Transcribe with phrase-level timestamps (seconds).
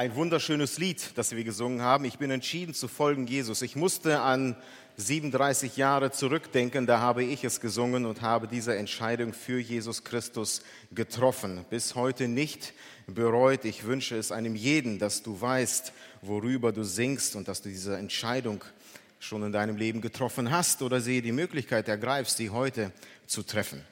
[0.00, 2.06] ein wunderschönes Lied, das wir gesungen haben.
[2.06, 3.60] Ich bin entschieden zu folgen Jesus.
[3.60, 4.56] Ich musste an
[4.96, 10.62] 37 Jahre zurückdenken, da habe ich es gesungen und habe diese Entscheidung für Jesus Christus
[10.90, 11.66] getroffen.
[11.68, 12.72] Bis heute nicht
[13.08, 13.66] bereut.
[13.66, 15.92] Ich wünsche es einem jeden, dass du weißt,
[16.22, 18.64] worüber du singst und dass du diese Entscheidung
[19.18, 22.90] schon in deinem Leben getroffen hast oder sie die Möglichkeit ergreifst, sie heute
[23.26, 23.84] zu treffen.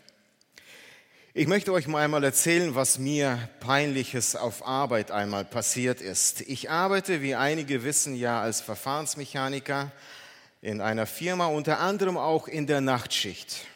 [1.34, 6.40] Ich möchte euch mal einmal erzählen, was mir peinliches auf Arbeit einmal passiert ist.
[6.40, 9.92] Ich arbeite, wie einige wissen, ja als Verfahrensmechaniker
[10.62, 13.66] in einer Firma, unter anderem auch in der Nachtschicht.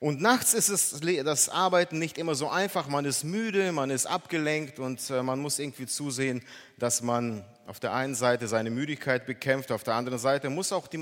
[0.00, 2.88] Und nachts ist es, das Arbeiten nicht immer so einfach.
[2.88, 6.42] Man ist müde, man ist abgelenkt und äh, man muss irgendwie zusehen,
[6.78, 10.88] dass man auf der einen Seite seine Müdigkeit bekämpft, auf der anderen Seite muss auch
[10.88, 10.98] die,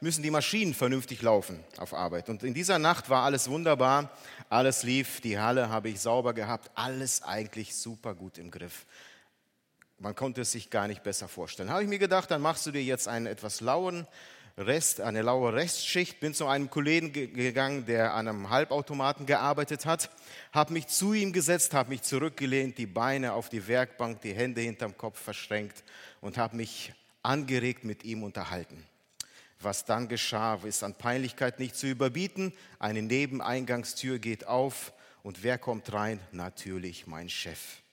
[0.00, 2.28] müssen die Maschinen vernünftig laufen auf Arbeit.
[2.28, 4.10] Und in dieser Nacht war alles wunderbar,
[4.48, 8.86] alles lief, die Halle habe ich sauber gehabt, alles eigentlich super gut im Griff.
[9.98, 11.70] Man konnte es sich gar nicht besser vorstellen.
[11.70, 14.06] Habe ich mir gedacht, dann machst du dir jetzt einen etwas lauen
[14.56, 20.10] Rest, eine laue Restschicht, bin zu einem Kollegen gegangen, der an einem Halbautomaten gearbeitet hat,
[20.52, 24.60] habe mich zu ihm gesetzt, habe mich zurückgelehnt, die Beine auf die Werkbank, die Hände
[24.60, 25.82] hinterm Kopf verschränkt
[26.20, 26.92] und habe mich
[27.24, 28.86] angeregt mit ihm unterhalten.
[29.58, 32.52] Was dann geschah, ist an Peinlichkeit nicht zu überbieten.
[32.78, 34.92] Eine Nebeneingangstür geht auf
[35.24, 36.20] und wer kommt rein?
[36.30, 37.83] Natürlich mein Chef.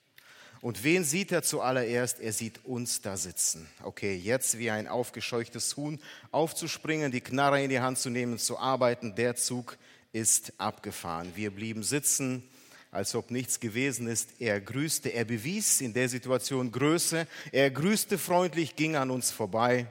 [0.62, 2.20] Und wen sieht er zuallererst?
[2.20, 3.68] Er sieht uns da sitzen.
[3.82, 5.98] Okay, jetzt wie ein aufgescheuchtes Huhn
[6.30, 9.76] aufzuspringen, die Knarre in die Hand zu nehmen, zu arbeiten, der Zug
[10.12, 11.32] ist abgefahren.
[11.34, 12.44] Wir blieben sitzen,
[12.92, 14.28] als ob nichts gewesen ist.
[14.38, 17.26] Er grüßte, er bewies in der Situation Größe.
[17.50, 19.88] Er grüßte freundlich, ging an uns vorbei.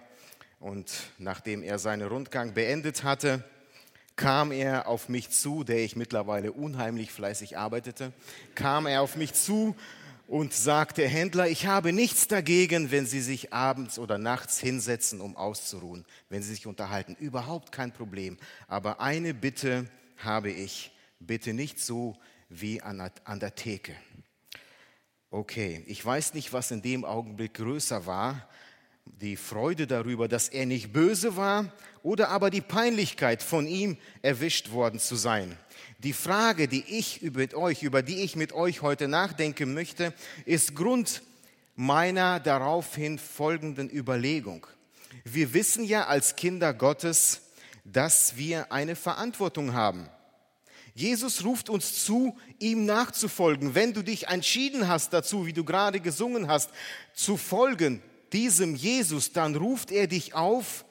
[0.62, 3.44] Und nachdem er seinen Rundgang beendet hatte,
[4.16, 8.14] kam er auf mich zu, der ich mittlerweile unheimlich fleißig arbeitete,
[8.56, 9.76] kam er auf mich zu
[10.32, 15.36] und sagte, Händler, ich habe nichts dagegen, wenn Sie sich abends oder nachts hinsetzen, um
[15.36, 17.18] auszuruhen, wenn Sie sich unterhalten.
[17.20, 18.38] Überhaupt kein Problem.
[18.70, 20.92] Aber eine Bitte habe ich.
[21.20, 22.16] Bitte nicht so
[22.48, 23.12] wie an
[23.42, 23.94] der Theke.
[25.32, 28.48] Okay, ich weiß nicht, was in dem Augenblick größer war.
[29.04, 31.74] Die Freude darüber, dass er nicht böse war
[32.04, 35.58] oder aber die Peinlichkeit von ihm erwischt worden zu sein.
[36.04, 40.76] Die Frage, die ich mit euch, über die ich mit euch heute nachdenken möchte, ist
[40.76, 41.22] Grund
[41.76, 44.66] meiner daraufhin folgenden Überlegung.
[45.24, 47.42] Wir wissen ja als Kinder Gottes,
[47.86, 50.10] dass wir eine Verantwortung haben.
[50.96, 53.76] Jesus ruft uns zu, ihm nachzufolgen.
[53.76, 56.72] Wenn du dich entschieden hast dazu, wie du gerade gesungen hast,
[57.14, 58.02] zu folgen
[58.34, 60.84] diesem Jesus, dann ruft er dich auf.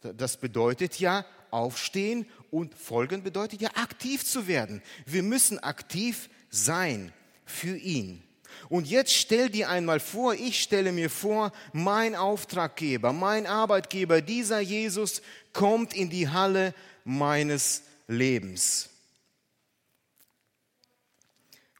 [0.00, 4.82] Das bedeutet ja aufstehen und folgen bedeutet ja aktiv zu werden.
[5.06, 7.12] Wir müssen aktiv sein
[7.44, 8.22] für ihn.
[8.68, 14.60] Und jetzt stell dir einmal vor, ich stelle mir vor, mein Auftraggeber, mein Arbeitgeber, dieser
[14.60, 16.74] Jesus kommt in die Halle
[17.04, 18.90] meines Lebens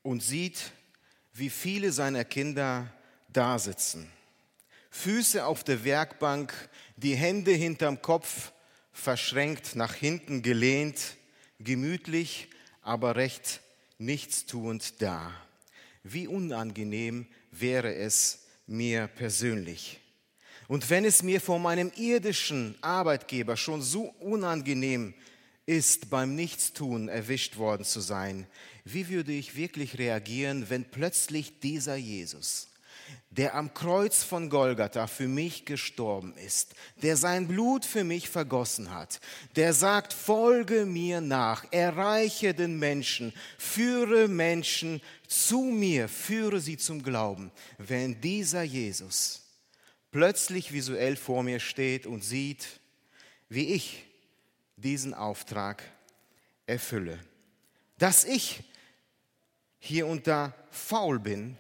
[0.03, 0.73] und sieht,
[1.33, 2.93] wie viele seiner Kinder
[3.29, 4.11] da sitzen.
[4.91, 6.53] Füße auf der Werkbank,
[6.97, 8.53] die Hände hinterm Kopf,
[8.93, 11.17] verschränkt, nach hinten gelehnt,
[11.59, 12.49] gemütlich,
[12.83, 13.61] aber recht
[13.99, 15.33] nichtstuend da.
[16.03, 20.01] Wie unangenehm wäre es mir persönlich.
[20.69, 25.15] Und wenn es mir von meinem irdischen Arbeitgeber schon so unangenehm
[25.67, 28.47] ist, beim Nichtstun erwischt worden zu sein,
[28.85, 32.72] wie würde ich wirklich reagieren, wenn plötzlich dieser Jesus
[33.31, 38.93] der am Kreuz von Golgatha für mich gestorben ist, der sein Blut für mich vergossen
[38.93, 39.21] hat,
[39.57, 47.03] der sagt, folge mir nach, erreiche den Menschen, führe Menschen zu mir, führe sie zum
[47.03, 47.51] Glauben.
[47.79, 49.41] Wenn dieser Jesus
[50.11, 52.81] plötzlich visuell vor mir steht und sieht,
[53.49, 54.05] wie ich
[54.77, 55.83] diesen Auftrag
[56.67, 57.19] erfülle,
[57.97, 58.63] dass ich
[59.79, 61.59] hier unter faul bin,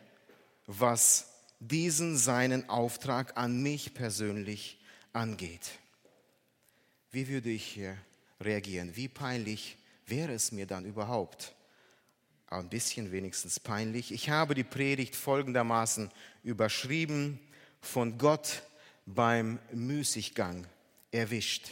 [0.66, 1.31] was
[1.68, 4.80] diesen seinen Auftrag an mich persönlich
[5.12, 5.70] angeht.
[7.12, 7.96] Wie würde ich hier
[8.40, 8.96] reagieren?
[8.96, 9.76] Wie peinlich
[10.06, 11.54] wäre es mir dann überhaupt?
[12.48, 14.12] Ein bisschen wenigstens peinlich.
[14.12, 16.10] Ich habe die Predigt folgendermaßen
[16.42, 17.38] überschrieben,
[17.80, 18.62] von Gott
[19.06, 20.66] beim Müßiggang
[21.12, 21.68] erwischt.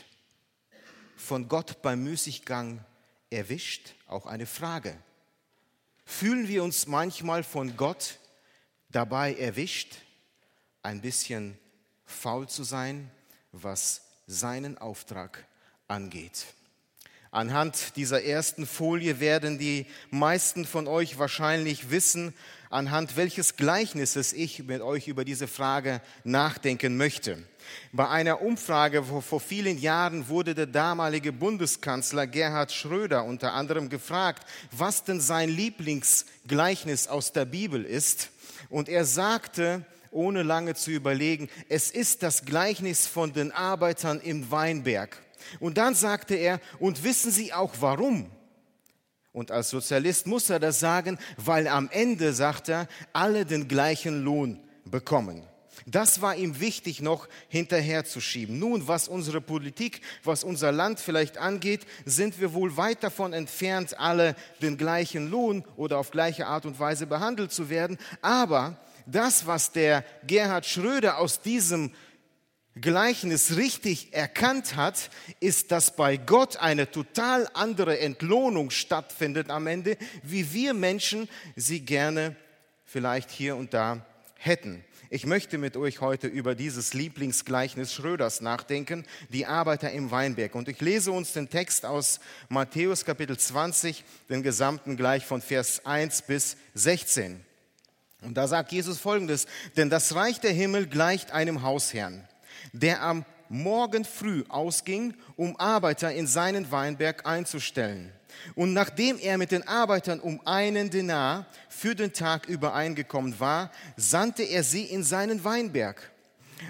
[1.17, 2.85] Von Gott beim Müßiggang
[3.29, 4.97] erwischt, auch eine Frage.
[6.05, 8.20] Fühlen wir uns manchmal von Gott
[8.91, 9.97] dabei erwischt,
[10.83, 11.59] ein bisschen
[12.05, 13.11] faul zu sein,
[13.53, 15.47] was seinen Auftrag
[15.89, 16.47] angeht.
[17.33, 22.35] Anhand dieser ersten Folie werden die meisten von euch wahrscheinlich wissen,
[22.71, 27.39] anhand welches Gleichnisses ich mit euch über diese Frage nachdenken möchte.
[27.93, 34.45] Bei einer Umfrage vor vielen Jahren wurde der damalige Bundeskanzler Gerhard Schröder unter anderem gefragt,
[34.73, 38.31] was denn sein Lieblingsgleichnis aus der Bibel ist.
[38.71, 44.51] Und er sagte, ohne lange zu überlegen, es ist das Gleichnis von den Arbeitern im
[44.51, 45.23] Weinberg.
[45.59, 48.31] Und dann sagte er, und wissen Sie auch warum?
[49.33, 54.23] Und als Sozialist muss er das sagen, weil am Ende, sagt er, alle den gleichen
[54.23, 55.47] Lohn bekommen.
[55.87, 58.59] Das war ihm wichtig noch hinterherzuschieben.
[58.59, 63.99] Nun, was unsere Politik, was unser Land vielleicht angeht, sind wir wohl weit davon entfernt,
[63.99, 67.99] alle den gleichen Lohn oder auf gleiche Art und Weise behandelt zu werden.
[68.23, 71.93] Aber das, was der Gerhard Schröder aus diesem
[72.81, 75.11] Gleichnis richtig erkannt hat,
[75.41, 81.81] ist, dass bei Gott eine total andere Entlohnung stattfindet am Ende, wie wir Menschen sie
[81.81, 82.37] gerne
[82.85, 84.07] vielleicht hier und da
[84.37, 84.85] hätten.
[85.11, 90.55] Ich möchte mit euch heute über dieses Lieblingsgleichnis Schröders nachdenken, die Arbeiter im Weinberg.
[90.55, 95.85] Und ich lese uns den Text aus Matthäus Kapitel 20, den gesamten gleich von Vers
[95.85, 97.45] 1 bis 16.
[98.23, 99.47] Und da sagt Jesus folgendes,
[99.77, 102.27] denn das Reich der Himmel gleicht einem Hausherrn
[102.73, 108.13] der am Morgen früh ausging, um Arbeiter in seinen Weinberg einzustellen.
[108.55, 114.43] Und nachdem er mit den Arbeitern um einen Denar für den Tag übereingekommen war, sandte
[114.43, 116.11] er sie in seinen Weinberg.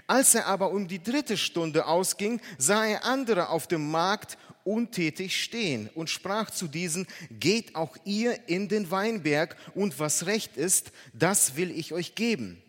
[0.06, 5.42] Als er aber um die dritte Stunde ausging, sah er andere auf dem Markt untätig
[5.42, 10.92] stehen und sprach zu diesen, geht auch ihr in den Weinberg und was recht ist,
[11.12, 12.62] das will ich euch geben.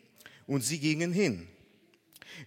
[0.47, 1.47] Und sie gingen hin.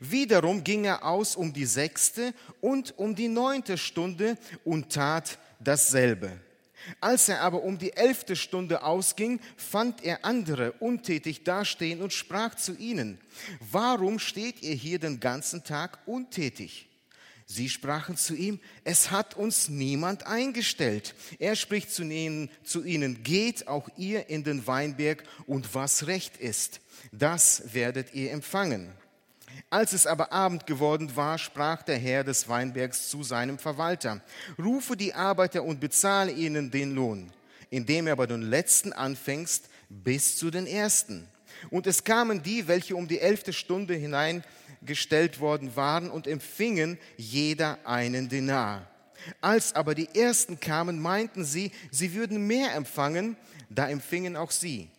[0.00, 6.40] Wiederum ging er aus um die sechste und um die neunte Stunde und tat dasselbe.
[7.00, 12.54] Als er aber um die elfte Stunde ausging, fand er andere untätig dastehen und sprach
[12.56, 13.18] zu ihnen,
[13.70, 16.88] warum steht ihr hier den ganzen Tag untätig?
[17.46, 21.14] Sie sprachen zu ihm, es hat uns niemand eingestellt.
[21.38, 26.38] Er spricht zu ihnen, zu ihnen, geht auch ihr in den Weinberg und was recht
[26.38, 26.80] ist,
[27.12, 28.92] das werdet ihr empfangen.
[29.70, 34.20] Als es aber Abend geworden war, sprach der Herr des Weinbergs zu seinem Verwalter,
[34.58, 37.32] rufe die Arbeiter und bezahle ihnen den Lohn,
[37.70, 41.28] indem er bei den Letzten anfängst bis zu den Ersten.
[41.70, 47.78] Und es kamen die, welche um die elfte Stunde hineingestellt worden waren und empfingen jeder
[47.84, 48.88] einen Denar.
[49.40, 53.36] Als aber die Ersten kamen, meinten sie, sie würden mehr empfangen,
[53.70, 54.90] da empfingen auch sie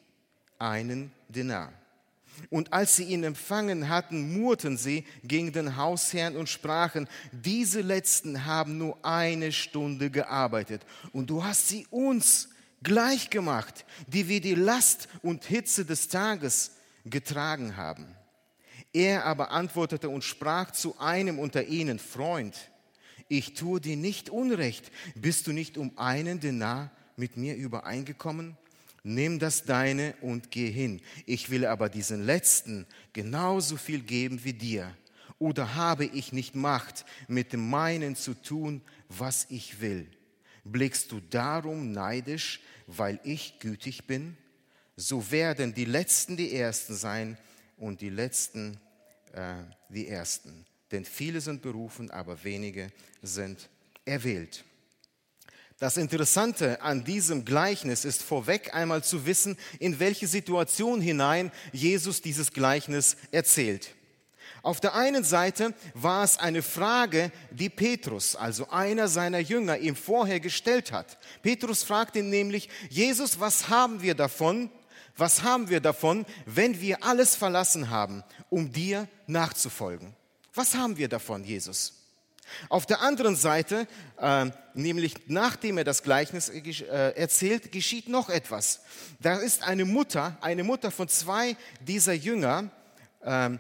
[0.57, 1.72] einen Denar.
[2.50, 8.46] Und als sie ihn empfangen hatten, murrten sie gegen den Hausherrn und sprachen, diese letzten
[8.46, 10.82] haben nur eine Stunde gearbeitet
[11.14, 12.50] und du hast sie uns
[12.84, 16.72] gleich gemacht, die wir die Last und Hitze des Tages
[17.06, 18.16] getragen haben.
[18.94, 22.56] Er aber antwortete und sprach zu einem unter ihnen, Freund,
[23.28, 28.58] ich tue dir nicht Unrecht, bist du nicht um einen Denar mit mir übereingekommen?
[29.06, 31.00] Nimm das deine und geh hin.
[31.25, 34.96] Ich will aber diesen letzten genauso viel geben wie dir.
[35.38, 40.10] Oder habe ich nicht Macht, mit dem meinen zu tun, was ich will?
[40.63, 44.36] Blickst du darum neidisch, weil ich gütig bin?
[44.96, 47.38] So werden die Letzten die Ersten sein
[47.78, 48.80] und die Letzten
[49.34, 49.56] äh,
[49.90, 50.66] die Ersten.
[50.92, 52.90] Denn viele sind berufen, aber wenige
[53.21, 53.69] sind
[54.06, 54.64] erwählt.
[55.78, 62.22] Das Interessante an diesem Gleichnis ist vorweg einmal zu wissen, in welche Situation hinein Jesus
[62.22, 63.94] dieses Gleichnis erzählt.
[64.64, 69.98] Auf der einen Seite war es eine Frage, die Petrus, also einer seiner Jünger, ihm
[69.98, 71.18] vorher gestellt hat.
[71.44, 74.72] Petrus fragt ihn nämlich, Jesus, was haben wir davon?
[75.18, 80.16] Was haben wir davon, wenn wir alles verlassen haben, um dir nachzufolgen?
[80.54, 82.05] Was haben wir davon, Jesus?
[82.69, 83.87] Auf der anderen Seite,
[84.19, 88.81] äh, nämlich nachdem er das Gleichnis äh, erzählt, geschieht noch etwas.
[89.19, 92.69] Da ist eine Mutter, eine Mutter von zwei dieser Jünger,
[93.21, 93.52] äh,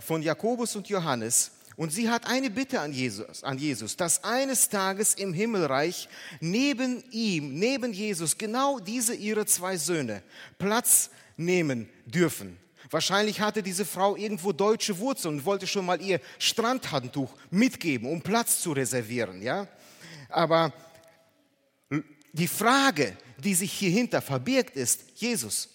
[0.00, 4.68] von Jakobus und Johannes, und sie hat eine Bitte an Jesus, an Jesus, dass eines
[4.68, 6.10] Tages im Himmelreich
[6.40, 10.22] neben ihm, neben Jesus, genau diese ihre zwei Söhne
[10.58, 11.08] Platz
[11.38, 12.58] nehmen dürfen.
[12.90, 18.20] Wahrscheinlich hatte diese Frau irgendwo deutsche Wurzeln und wollte schon mal ihr Strandhandtuch mitgeben, um
[18.20, 19.42] Platz zu reservieren.
[19.42, 19.68] Ja?
[20.28, 20.72] Aber
[22.32, 25.68] die Frage, die sich hierhinter verbirgt, ist, Jesus,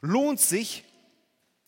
[0.00, 0.84] lohnt sich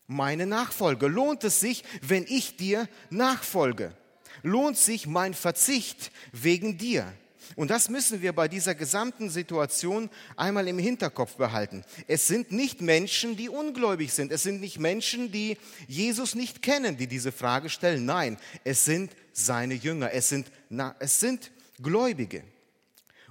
[0.06, 1.06] meine Nachfolge?
[1.06, 3.94] Lohnt es sich, wenn ich dir nachfolge?
[4.42, 7.12] Lohnt sich mein Verzicht wegen dir?
[7.56, 11.84] Und das müssen wir bei dieser gesamten Situation einmal im Hinterkopf behalten.
[12.06, 14.32] Es sind nicht Menschen, die ungläubig sind.
[14.32, 15.56] Es sind nicht Menschen, die
[15.88, 18.04] Jesus nicht kennen, die diese Frage stellen.
[18.04, 20.12] Nein, es sind seine Jünger.
[20.12, 21.50] Es sind, na, es sind
[21.82, 22.44] Gläubige.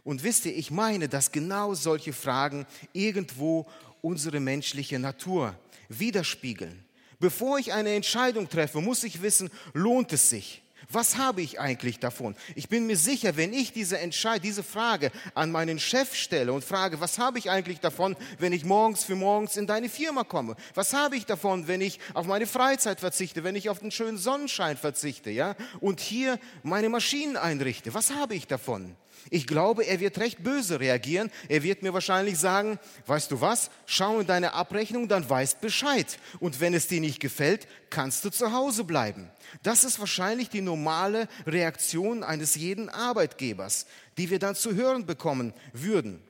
[0.03, 3.67] Und wisst ihr, ich meine, dass genau solche Fragen irgendwo
[4.01, 5.57] unsere menschliche Natur
[5.89, 6.83] widerspiegeln.
[7.19, 10.61] Bevor ich eine Entscheidung treffe, muss ich wissen, lohnt es sich?
[10.91, 12.35] Was habe ich eigentlich davon?
[12.55, 16.63] Ich bin mir sicher, wenn ich diese, Entscheid diese Frage an meinen Chef stelle und
[16.63, 20.55] frage, was habe ich eigentlich davon, wenn ich morgens für morgens in deine Firma komme?
[20.73, 24.17] Was habe ich davon, wenn ich auf meine Freizeit verzichte, wenn ich auf den schönen
[24.17, 25.55] Sonnenschein verzichte, ja?
[25.79, 27.93] Und hier meine Maschinen einrichte?
[27.93, 28.95] Was habe ich davon?
[29.29, 31.31] Ich glaube, er wird recht böse reagieren.
[31.47, 36.17] Er wird mir wahrscheinlich sagen, weißt du was, schau in deine Abrechnung, dann weißt Bescheid.
[36.39, 39.29] Und wenn es dir nicht gefällt, kannst du zu Hause bleiben.
[39.63, 43.85] Das ist wahrscheinlich die normale Reaktion eines jeden Arbeitgebers,
[44.17, 46.21] die wir dann zu hören bekommen würden.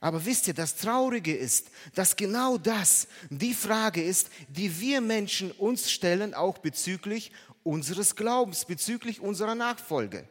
[0.00, 5.52] Aber wisst ihr, das Traurige ist, dass genau das die Frage ist, die wir Menschen
[5.52, 10.28] uns stellen, auch bezüglich unseres Glaubens, bezüglich unserer Nachfolge.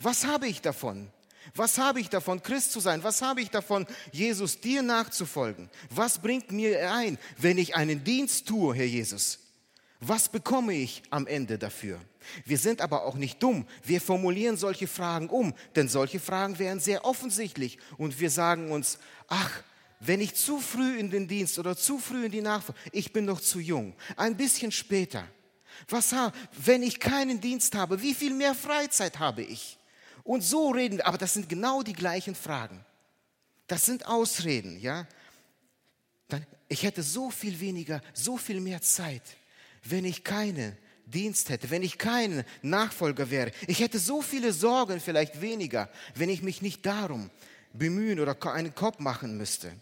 [0.00, 1.10] Was habe ich davon?
[1.56, 3.02] Was habe ich davon, Christ zu sein?
[3.04, 5.70] Was habe ich davon, Jesus dir nachzufolgen?
[5.88, 9.38] Was bringt mir ein, wenn ich einen Dienst tue, Herr Jesus?
[10.00, 12.00] Was bekomme ich am Ende dafür?
[12.44, 13.66] Wir sind aber auch nicht dumm.
[13.84, 17.78] Wir formulieren solche Fragen um, denn solche Fragen wären sehr offensichtlich.
[17.98, 19.62] Und wir sagen uns, ach,
[20.00, 23.26] wenn ich zu früh in den Dienst oder zu früh in die Nachfolge, ich bin
[23.26, 25.24] noch zu jung, ein bisschen später.
[25.88, 26.14] Was,
[26.64, 29.78] wenn ich keinen Dienst habe, wie viel mehr Freizeit habe ich?
[30.24, 32.84] Und so reden wir, aber das sind genau die gleichen Fragen.
[33.66, 35.06] Das sind Ausreden, ja.
[36.68, 39.22] Ich hätte so viel weniger, so viel mehr Zeit,
[39.84, 40.76] wenn ich keinen
[41.06, 43.52] Dienst hätte, wenn ich kein Nachfolger wäre.
[43.66, 47.30] Ich hätte so viele Sorgen vielleicht weniger, wenn ich mich nicht darum
[47.74, 49.72] bemühen oder einen Kopf machen müsste.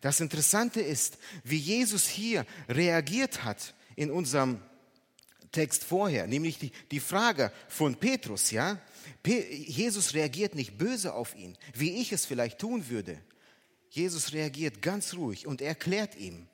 [0.00, 4.62] Das Interessante ist, wie Jesus hier reagiert hat in unserem
[5.52, 8.78] Text vorher, nämlich die, die Frage von Petrus, ja.
[9.24, 13.20] Jesus reagiert nicht böse auf ihn, wie ich es vielleicht tun würde.
[13.90, 16.46] Jesus reagiert ganz ruhig und erklärt ihm,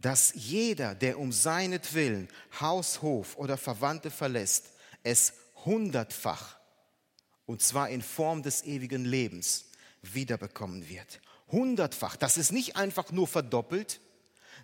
[0.00, 2.28] dass jeder, der um seinetwillen
[2.60, 4.70] Haus, Hof oder Verwandte verlässt,
[5.02, 6.56] es hundertfach,
[7.46, 9.66] und zwar in Form des ewigen Lebens,
[10.02, 11.20] wiederbekommen wird.
[11.50, 12.16] Hundertfach.
[12.16, 14.00] Das ist nicht einfach nur verdoppelt,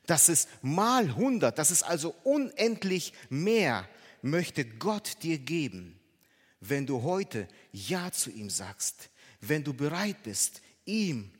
[0.07, 3.88] das ist mal hundert, das ist also unendlich mehr,
[4.23, 5.99] möchte Gott dir geben
[6.68, 11.30] wenn du heute Ja zu ihm sagst, wenn du bereit bist, ihm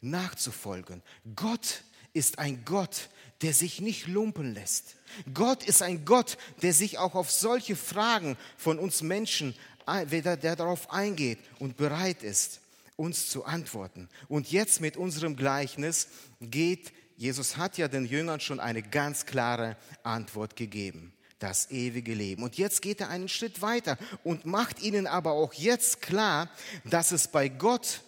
[0.00, 1.02] nachzufolgen.
[1.34, 3.08] Gott ist ein Gott,
[3.42, 4.96] der sich nicht lumpen lässt.
[5.32, 9.54] Gott ist ein Gott, der sich auch auf solche Fragen von uns Menschen,
[9.86, 12.60] der, der darauf eingeht und bereit ist,
[12.96, 14.08] uns zu antworten.
[14.28, 16.08] Und jetzt mit unserem Gleichnis
[16.40, 21.13] geht, Jesus hat ja den Jüngern schon eine ganz klare Antwort gegeben
[21.44, 22.42] das ewige Leben.
[22.42, 26.50] Und jetzt geht er einen Schritt weiter und macht ihnen aber auch jetzt klar,
[26.84, 28.00] dass es bei Gott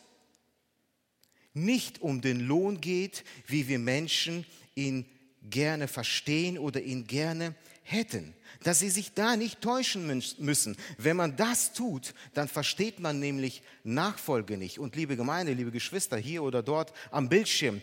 [1.53, 5.05] nicht um den Lohn geht, wie wir Menschen ihn
[5.43, 8.35] gerne verstehen oder ihn gerne hätten.
[8.63, 10.07] Dass sie sich da nicht täuschen
[10.39, 10.77] müssen.
[10.97, 14.79] Wenn man das tut, dann versteht man nämlich Nachfolge nicht.
[14.79, 17.83] Und liebe Gemeinde, liebe Geschwister, hier oder dort am Bildschirm,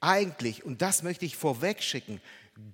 [0.00, 2.20] eigentlich, und das möchte ich vorweg schicken,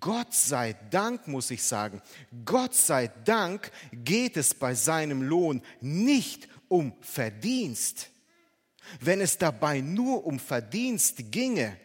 [0.01, 2.01] Gott sei Dank, muss ich sagen,
[2.45, 8.11] Gott sei Dank geht es bei seinem Lohn nicht um Verdienst.
[9.01, 11.77] Wenn es dabei nur um Verdienst ginge,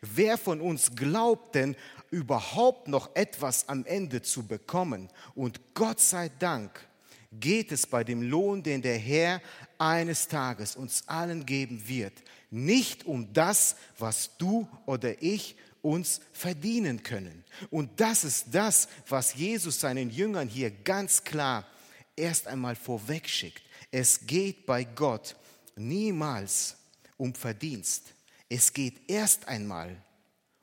[0.00, 1.76] wer von uns glaubt denn
[2.10, 5.08] überhaupt noch etwas am Ende zu bekommen?
[5.34, 6.88] Und Gott sei Dank
[7.32, 9.40] geht es bei dem Lohn, den der Herr
[9.78, 12.14] eines Tages uns allen geben wird,
[12.50, 17.44] nicht um das, was du oder ich uns verdienen können.
[17.70, 21.66] Und das ist das, was Jesus seinen Jüngern hier ganz klar
[22.16, 23.62] erst einmal vorweg schickt.
[23.90, 25.36] Es geht bei Gott
[25.76, 26.76] niemals
[27.16, 28.14] um Verdienst.
[28.48, 29.96] Es geht erst einmal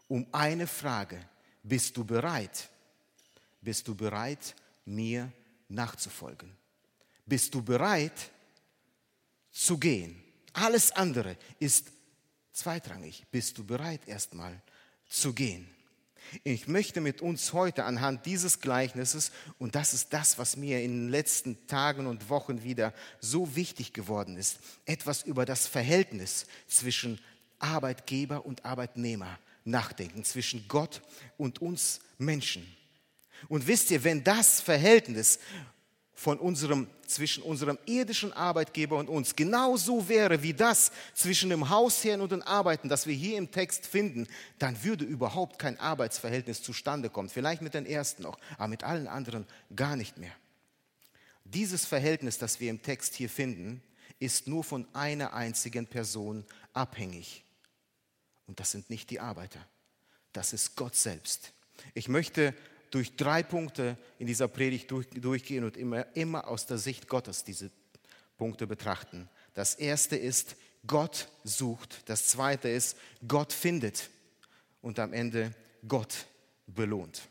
[0.08, 1.20] um eine Frage.
[1.64, 2.70] Bist du bereit?
[3.62, 4.56] Bist du bereit,
[4.86, 5.32] mir
[5.68, 6.56] nachzufolgen?
[7.26, 8.32] Bist du bereit
[9.52, 10.22] zu gehen?
[10.54, 11.92] Alles andere ist
[12.54, 13.26] zweitrangig.
[13.32, 14.62] Bist du bereit erstmal
[15.08, 15.68] zu gehen.
[16.44, 20.92] Ich möchte mit uns heute anhand dieses Gleichnisses, und das ist das, was mir in
[20.92, 27.20] den letzten Tagen und Wochen wieder so wichtig geworden ist, etwas über das Verhältnis zwischen
[27.60, 31.02] Arbeitgeber und Arbeitnehmer nachdenken, zwischen Gott
[31.38, 32.66] und uns Menschen.
[33.48, 35.40] Und wisst ihr, wenn das Verhältnis
[36.16, 42.22] von unserem, zwischen unserem irdischen Arbeitgeber und uns genauso wäre wie das zwischen dem Hausherrn
[42.22, 47.10] und den Arbeiten, das wir hier im Text finden, dann würde überhaupt kein Arbeitsverhältnis zustande
[47.10, 47.30] kommen.
[47.30, 49.46] Vielleicht mit den ersten noch, aber mit allen anderen
[49.76, 50.32] gar nicht mehr.
[51.44, 53.84] Dieses Verhältnis, das wir im Text hier finden,
[54.20, 57.44] ist nur von einer einzigen Person abhängig.
[58.48, 59.60] Und das sind nicht die Arbeiter,
[60.32, 61.52] das ist Gott selbst.
[61.94, 62.54] Ich möchte
[62.96, 67.44] durch drei Punkte in dieser Predigt durch, durchgehen und immer, immer aus der Sicht Gottes
[67.44, 67.70] diese
[68.38, 69.28] Punkte betrachten.
[69.54, 70.56] Das erste ist,
[70.88, 72.10] Gott sucht.
[72.10, 72.96] Das zweite ist,
[73.28, 74.10] Gott findet.
[74.82, 75.54] Und am Ende,
[75.86, 76.26] Gott
[76.68, 77.28] belohnt.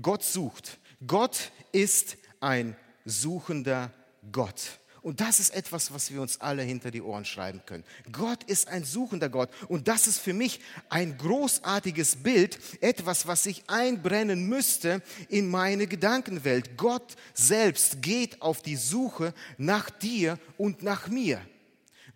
[0.00, 0.78] Gott sucht.
[1.04, 3.92] Gott ist ein suchender
[4.30, 4.78] Gott.
[5.02, 7.84] Und das ist etwas, was wir uns alle hinter die Ohren schreiben können.
[8.10, 9.50] Gott ist ein suchender Gott.
[9.68, 15.86] Und das ist für mich ein großartiges Bild, etwas, was sich einbrennen müsste in meine
[15.86, 16.76] Gedankenwelt.
[16.76, 21.40] Gott selbst geht auf die Suche nach dir und nach mir.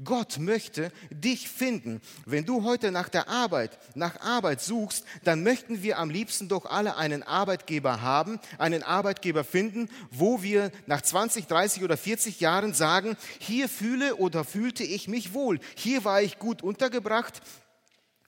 [0.04, 2.00] Gott möchte dich finden.
[2.26, 6.66] Wenn du heute nach der Arbeit, nach Arbeit suchst, dann möchten wir am liebsten doch
[6.66, 12.74] alle einen Arbeitgeber haben, einen Arbeitgeber finden, wo wir nach 20, 30 oder 40 Jahren
[12.74, 17.40] sagen, hier fühle oder fühlte ich mich wohl, hier war ich gut untergebracht,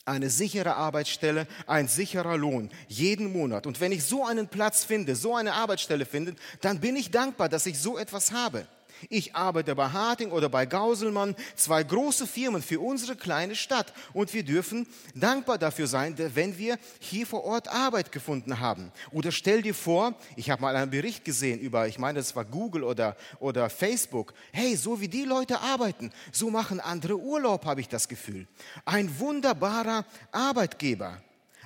[0.06, 3.66] eine sichere Arbeitsstelle, ein sicherer Lohn, jeden Monat.
[3.66, 7.48] Und wenn ich so einen Platz finde, so eine Arbeitsstelle finde, dann bin ich dankbar,
[7.48, 8.66] dass ich so etwas habe.
[9.08, 13.92] Ich arbeite bei Harting oder bei Gauselmann, zwei große Firmen für unsere kleine Stadt.
[14.12, 18.92] Und wir dürfen dankbar dafür sein, wenn wir hier vor Ort Arbeit gefunden haben.
[19.10, 22.44] Oder stell dir vor, ich habe mal einen Bericht gesehen über, ich meine, das war
[22.44, 24.34] Google oder, oder Facebook.
[24.52, 28.46] Hey, so wie die Leute arbeiten, so machen andere Urlaub, habe ich das Gefühl.
[28.84, 31.20] Ein wunderbarer Arbeitgeber.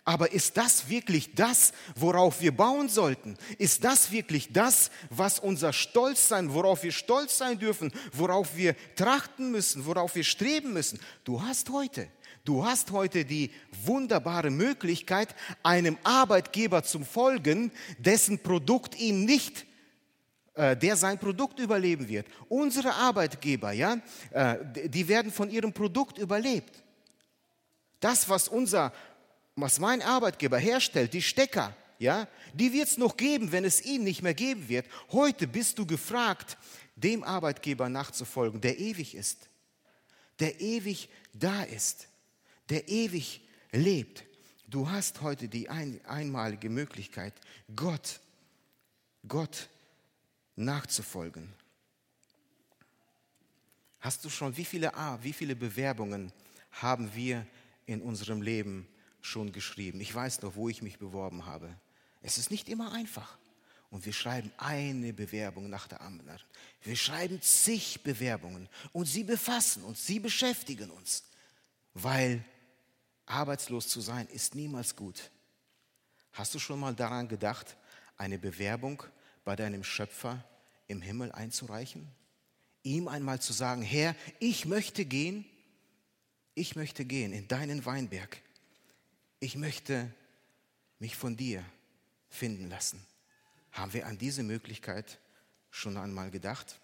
[0.05, 3.37] Aber ist das wirklich das, worauf wir bauen sollten?
[3.59, 8.75] Ist das wirklich das, was unser Stolz sein, worauf wir stolz sein dürfen, worauf wir
[8.97, 10.99] trachten müssen, worauf wir streben müssen?
[11.25, 12.09] Du hast heute,
[12.45, 13.51] du hast heute die
[13.85, 19.67] wunderbare Möglichkeit, einem Arbeitgeber zu folgen, dessen Produkt ihn nicht
[20.59, 22.27] äh, der sein Produkt überleben wird.
[22.49, 23.99] Unsere Arbeitgeber, ja,
[24.33, 24.57] äh,
[24.89, 26.83] die werden von ihrem Produkt überlebt.
[28.01, 28.93] Das, was unser
[29.61, 34.05] was mein Arbeitgeber herstellt, die Stecker, ja, die wird es noch geben, wenn es ihn
[34.05, 34.87] nicht mehr geben wird.
[35.11, 36.57] Heute bist du gefragt,
[36.97, 39.49] dem Arbeitgeber nachzufolgen, der ewig ist,
[40.39, 42.09] der ewig da ist,
[42.69, 43.41] der ewig
[43.73, 44.25] lebt.
[44.69, 47.35] Du hast heute die ein, einmalige Möglichkeit,
[47.75, 48.21] Gott,
[49.27, 49.69] Gott
[50.57, 51.53] nachzufolgen.
[54.01, 54.93] Hast du schon, wie viele,
[55.23, 56.33] wie viele Bewerbungen
[56.71, 57.47] haben wir
[57.87, 58.87] in unserem Leben
[59.29, 60.01] schon geschrieben.
[60.01, 61.73] Ich weiß noch, wo ich mich beworben habe.
[62.23, 63.39] Es ist nicht immer einfach.
[63.91, 66.39] Und wir schreiben eine Bewerbung nach der anderen.
[66.83, 71.25] Wir schreiben zig Bewerbungen und sie befassen uns, sie beschäftigen uns,
[71.95, 72.45] weil
[73.25, 75.31] arbeitslos zu sein ist niemals gut.
[76.33, 77.77] Hast du schon mal daran gedacht,
[78.17, 79.03] eine Bewerbung
[79.45, 80.45] bei deinem Schöpfer
[80.87, 82.07] im Himmel einzureichen?
[82.83, 85.47] Ihm einmal zu sagen, Herr, ich möchte gehen,
[86.55, 88.43] ich möchte gehen in deinen Weinberg
[89.41, 90.13] ich möchte
[90.99, 91.65] mich von dir
[92.29, 93.05] finden lassen.
[93.73, 95.19] Haben wir an diese Möglichkeit
[95.71, 96.81] schon einmal gedacht?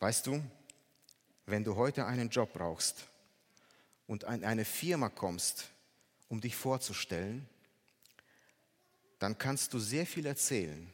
[0.00, 0.42] Weißt du,
[1.46, 3.08] wenn du heute einen Job brauchst
[4.06, 5.68] und in eine Firma kommst,
[6.28, 7.48] um dich vorzustellen,
[9.18, 10.90] dann kannst du sehr viel erzählen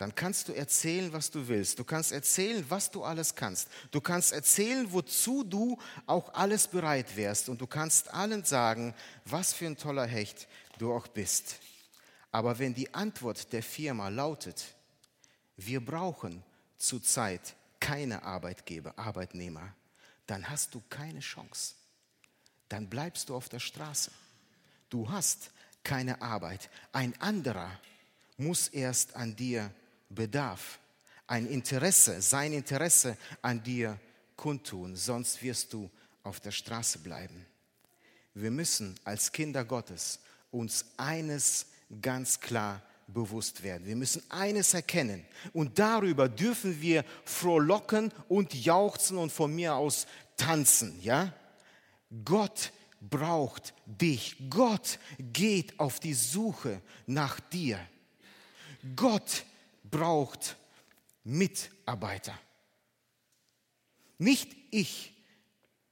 [0.00, 1.78] dann kannst du erzählen, was du willst.
[1.78, 3.68] Du kannst erzählen, was du alles kannst.
[3.90, 7.50] Du kannst erzählen, wozu du auch alles bereit wärst.
[7.50, 8.94] Und du kannst allen sagen,
[9.26, 11.56] was für ein toller Hecht du auch bist.
[12.32, 14.74] Aber wenn die Antwort der Firma lautet,
[15.58, 16.42] wir brauchen
[16.78, 19.74] zurzeit keine Arbeitgeber, Arbeitnehmer,
[20.26, 21.74] dann hast du keine Chance.
[22.70, 24.10] Dann bleibst du auf der Straße.
[24.88, 25.50] Du hast
[25.84, 26.70] keine Arbeit.
[26.90, 27.78] Ein anderer
[28.38, 29.70] muss erst an dir
[30.10, 30.78] Bedarf,
[31.26, 33.98] ein Interesse, sein Interesse an dir
[34.36, 35.88] kundtun, sonst wirst du
[36.22, 37.46] auf der Straße bleiben.
[38.34, 40.20] Wir müssen als Kinder Gottes
[40.50, 41.66] uns eines
[42.02, 43.86] ganz klar bewusst werden.
[43.86, 50.06] Wir müssen eines erkennen und darüber dürfen wir frohlocken und jauchzen und von mir aus
[50.36, 51.32] tanzen, ja?
[52.24, 54.36] Gott braucht dich.
[54.48, 57.78] Gott geht auf die Suche nach dir.
[58.96, 59.44] Gott
[59.90, 60.56] braucht
[61.24, 62.38] Mitarbeiter.
[64.18, 65.14] Nicht ich.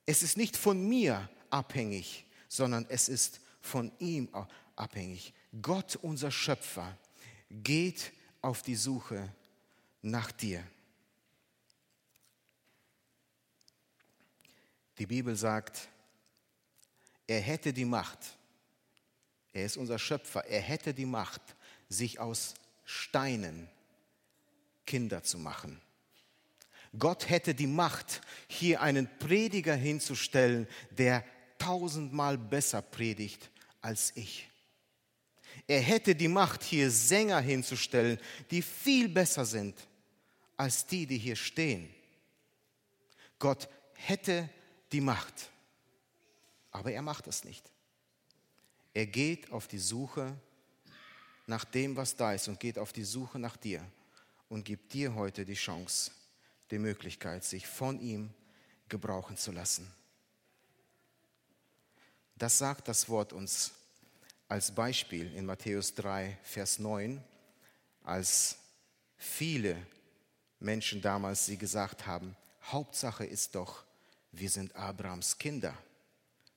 [0.07, 4.29] Es ist nicht von mir abhängig, sondern es ist von ihm
[4.77, 5.35] abhängig.
[5.61, 6.97] Gott, unser Schöpfer,
[7.51, 9.33] geht auf die Suche
[10.03, 10.63] nach dir.
[14.99, 15.89] Die Bibel sagt,
[17.27, 18.19] er hätte die Macht,
[19.53, 21.43] er ist unser Schöpfer, er hätte die Macht,
[21.89, 23.69] sich aus Steinen
[24.89, 25.79] Kinder zu machen.
[26.99, 31.23] Gott hätte die Macht, hier einen Prediger hinzustellen, der
[31.59, 33.51] tausendmal besser predigt
[33.83, 34.49] als ich.
[35.67, 38.19] Er hätte die Macht, hier Sänger hinzustellen,
[38.51, 39.77] die viel besser sind
[40.57, 41.95] als die, die hier stehen.
[43.39, 44.49] Gott hätte
[44.91, 45.51] die Macht,
[46.71, 47.71] aber er macht es nicht.
[48.95, 50.35] Er geht auf die Suche
[51.47, 53.85] nach dem, was da ist und geht auf die Suche nach dir
[54.49, 56.11] und gibt dir heute die Chance,
[56.71, 58.33] die Möglichkeit, sich von ihm
[58.89, 59.93] gebrauchen zu lassen.
[62.37, 63.73] Das sagt das Wort uns
[64.49, 67.23] als Beispiel in Matthäus 3, Vers 9,
[68.03, 68.57] als
[69.17, 69.77] viele
[70.61, 73.85] Menschen damals sie gesagt haben, Hauptsache ist doch,
[74.33, 75.77] wir sind Abrahams Kinder.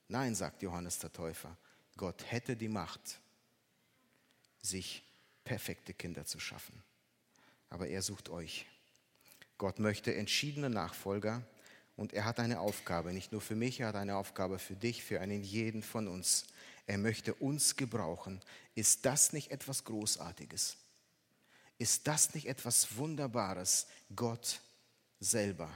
[0.08, 1.56] Nein, sagt Johannes der Täufer,
[1.96, 3.20] Gott hätte die Macht,
[4.60, 5.02] sich
[5.44, 6.82] perfekte Kinder zu schaffen.
[7.72, 8.66] Aber er sucht euch.
[9.56, 11.42] Gott möchte entschiedene Nachfolger
[11.96, 15.02] und er hat eine Aufgabe, nicht nur für mich, er hat eine Aufgabe für dich,
[15.02, 16.44] für einen jeden von uns.
[16.86, 18.42] Er möchte uns gebrauchen.
[18.74, 20.76] Ist das nicht etwas Großartiges?
[21.78, 23.86] Ist das nicht etwas Wunderbares?
[24.14, 24.60] Gott
[25.18, 25.70] selber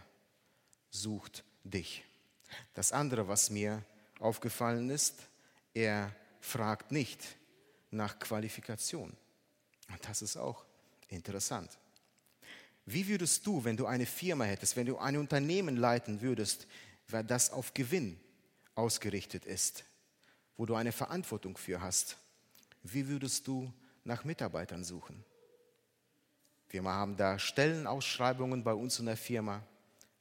[0.91, 2.05] sucht dich.
[2.75, 3.83] Das andere, was mir
[4.21, 5.15] aufgefallen ist,
[5.73, 7.23] er fragt nicht
[7.91, 9.17] nach Qualifikation.
[9.89, 10.67] Und das ist auch
[11.09, 11.79] interessant.
[12.87, 16.69] Wie würdest du, wenn du eine Firma hättest, wenn du ein Unternehmen leiten würdest,
[17.09, 18.19] das auf Gewinn
[18.77, 19.85] ausgerichtet ist,
[20.57, 22.17] wo du eine Verantwortung für hast,
[22.85, 23.73] wie würdest du
[24.05, 25.25] nach Mitarbeitern suchen?
[26.69, 29.63] Wir haben da Stellenausschreibungen bei uns in der Firma,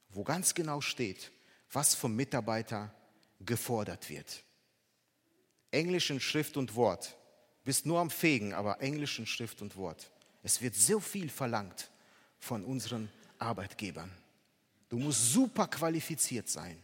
[0.09, 1.31] wo ganz genau steht,
[1.71, 2.93] was vom Mitarbeiter
[3.41, 4.43] gefordert wird.
[5.69, 7.15] Englisch in Schrift und Wort.
[7.63, 10.09] Bist nur am Fegen, aber Englisch in Schrift und Wort.
[10.41, 11.89] Es wird so viel verlangt
[12.45, 14.11] von unseren Arbeitgebern.
[14.87, 16.79] Du musst super qualifiziert sein.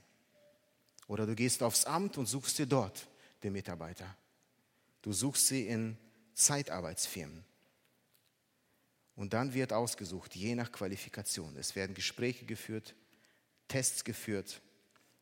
[1.08, 3.08] Oder du gehst aufs Amt und suchst dir dort
[3.43, 4.15] den Mitarbeiter.
[5.04, 5.97] Du suchst sie in
[6.34, 7.43] Zeitarbeitsfirmen.
[9.15, 11.56] Und dann wird ausgesucht, je nach Qualifikation.
[11.58, 12.95] Es werden Gespräche geführt,
[13.67, 14.62] Tests geführt.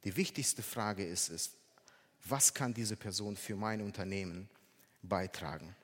[0.06, 1.56] Die wichtigste Frage ist, ist,
[2.24, 4.50] was kann diese Person für mein Unternehmen
[5.02, 5.76] beitragen?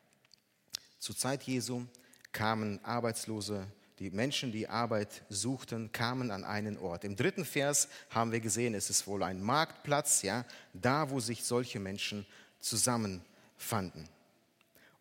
[1.00, 1.86] Zur Zeit Jesu
[2.32, 3.68] kamen Arbeitslose,
[4.00, 7.04] die Menschen, die Arbeit suchten, kamen an einen Ort.
[7.06, 11.44] Im dritten Vers haben wir gesehen, es ist wohl ein Marktplatz, ja, da, wo sich
[11.44, 12.26] solche Menschen
[12.60, 14.10] zusammenfanden.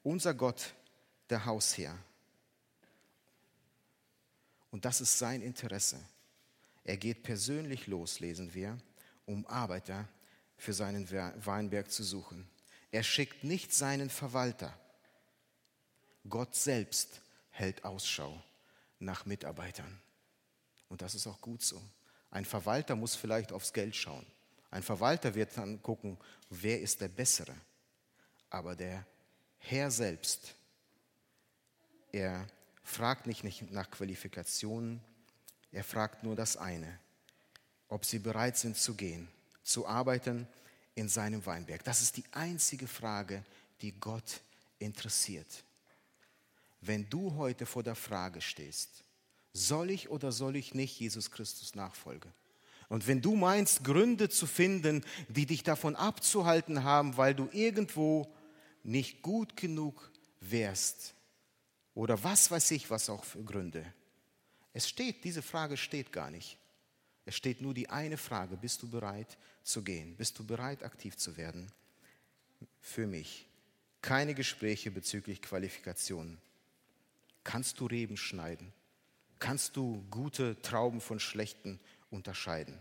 [0.03, 0.75] Unser Gott,
[1.29, 1.99] der Hausherr.
[4.71, 5.99] Und das ist sein Interesse.
[6.85, 8.79] Er geht persönlich los, lesen wir,
[9.27, 10.09] um Arbeiter
[10.57, 12.49] für seinen Weinberg zu suchen.
[12.93, 14.79] Er schickt nicht seinen Verwalter.
[16.29, 18.41] Gott selbst hält Ausschau
[19.05, 20.01] nach Mitarbeitern.
[20.89, 21.81] Und das ist auch gut so.
[22.31, 24.27] Ein Verwalter muss vielleicht aufs Geld schauen.
[24.71, 26.19] Ein Verwalter wird dann gucken,
[26.51, 27.55] wer ist der Bessere.
[28.51, 29.07] Aber der
[29.59, 30.55] Herr selbst,
[32.13, 32.47] er
[32.83, 35.01] fragt nicht nach Qualifikationen,
[35.73, 36.99] er fragt nur das eine,
[37.89, 39.29] ob sie bereit sind zu gehen,
[39.63, 40.47] zu arbeiten
[40.95, 41.83] in seinem Weinberg.
[41.83, 43.45] Das ist die einzige Frage,
[43.81, 44.41] die Gott
[44.79, 45.64] interessiert.
[46.87, 49.05] Wenn du heute vor der Frage stehst,
[49.53, 52.33] soll ich oder soll ich nicht Jesus Christus nachfolgen?
[52.89, 58.31] Und wenn du meinst, Gründe zu finden, die dich davon abzuhalten haben, weil du irgendwo
[58.83, 61.15] nicht gut genug wärst,
[61.95, 63.85] oder was weiß ich, was auch für Gründe,
[64.75, 66.59] es steht, diese Frage steht gar nicht.
[67.25, 70.17] Es steht nur die eine Frage, bist du bereit zu gehen?
[70.17, 71.71] Bist du bereit, aktiv zu werden?
[72.81, 73.47] Für mich.
[74.03, 76.39] Keine Gespräche bezüglich Qualifikationen.
[77.45, 78.73] Kannst du Reben schneiden?
[79.39, 81.79] Kannst du gute Trauben von schlechten
[82.11, 82.79] unterscheiden?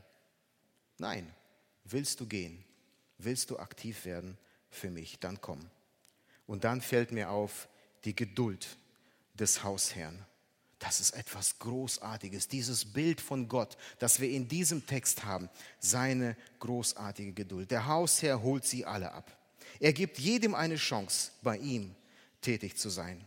[0.97, 1.33] Nein.
[1.83, 2.63] Willst du gehen?
[3.17, 4.37] Willst du aktiv werden
[4.69, 5.19] für mich?
[5.19, 5.59] Dann komm.
[6.47, 7.67] Und dann fällt mir auf
[8.05, 8.77] die Geduld
[9.33, 10.25] des Hausherrn.
[10.79, 15.49] Das ist etwas Großartiges, dieses Bild von Gott, das wir in diesem Text haben,
[15.79, 17.71] seine großartige Geduld.
[17.71, 19.37] Der Hausherr holt sie alle ab.
[19.79, 21.95] Er gibt jedem eine Chance, bei ihm
[22.41, 23.25] tätig zu sein.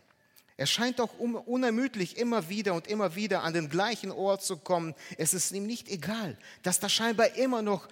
[0.59, 4.95] Er scheint auch unermüdlich immer wieder und immer wieder an den gleichen Ort zu kommen.
[5.19, 7.89] Es ist ihm nicht egal, dass da scheinbar immer noch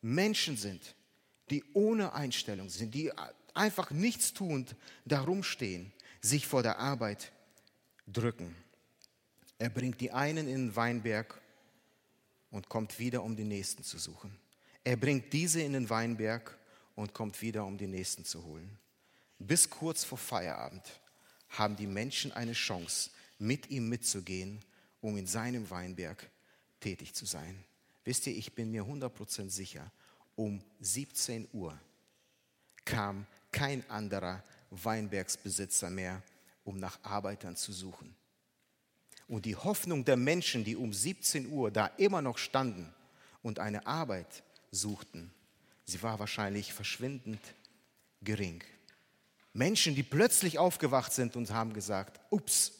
[0.00, 0.94] Menschen sind,
[1.50, 3.12] die ohne Einstellung sind, die
[3.54, 4.66] einfach nichts tun,
[5.04, 7.32] darum stehen, sich vor der Arbeit
[8.06, 8.56] drücken.
[9.58, 11.38] Er bringt die einen in den Weinberg
[12.50, 14.34] und kommt wieder, um die nächsten zu suchen.
[14.84, 16.56] Er bringt diese in den Weinberg
[16.94, 18.78] und kommt wieder, um die nächsten zu holen.
[19.38, 20.82] Bis kurz vor Feierabend
[21.50, 24.60] haben die Menschen eine Chance, mit ihm mitzugehen,
[25.00, 26.30] um in seinem Weinberg
[26.80, 27.64] tätig zu sein.
[28.04, 29.90] Wisst ihr, ich bin mir 100% sicher,
[30.36, 31.78] um 17 Uhr
[32.84, 36.22] kam kein anderer Weinbergsbesitzer mehr,
[36.64, 38.14] um nach Arbeitern zu suchen.
[39.28, 42.92] Und die Hoffnung der Menschen, die um 17 Uhr da immer noch standen
[43.42, 45.30] und eine Arbeit suchten,
[45.84, 47.40] sie war wahrscheinlich verschwindend
[48.22, 48.62] gering.
[49.52, 52.72] Menschen, die plötzlich aufgewacht sind und haben gesagt, ups,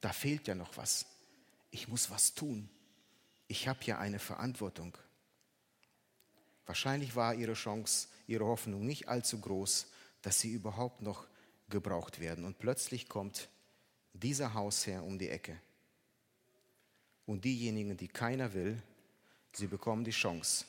[0.00, 1.06] da fehlt ja noch was.
[1.70, 2.68] Ich muss was tun.
[3.48, 4.96] Ich habe ja eine Verantwortung.
[6.66, 9.86] Wahrscheinlich war ihre Chance, ihre Hoffnung nicht allzu groß,
[10.22, 11.26] dass sie überhaupt noch
[11.68, 12.44] gebraucht werden.
[12.44, 13.48] Und plötzlich kommt
[14.14, 15.60] dieser Hausherr um die Ecke.
[17.26, 18.82] Und diejenigen, die keiner will,
[19.52, 20.64] sie bekommen die Chance.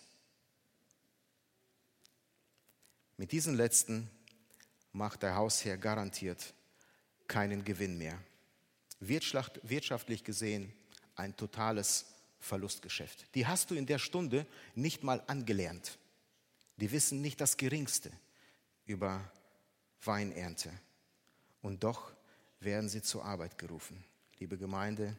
[3.17, 4.09] Mit diesen letzten
[4.95, 6.53] macht der Hausherr garantiert
[7.27, 8.17] keinen Gewinn mehr.
[8.99, 10.73] Wirtschaftlich gesehen
[11.15, 12.05] ein totales
[12.39, 13.27] Verlustgeschäft.
[13.35, 15.97] Die hast du in der Stunde nicht mal angelernt.
[16.77, 18.11] Die wissen nicht das Geringste
[18.85, 19.29] über
[20.03, 20.71] Weinernte.
[21.61, 22.13] Und doch
[22.59, 24.03] werden sie zur Arbeit gerufen.
[24.39, 25.17] Liebe Gemeinde,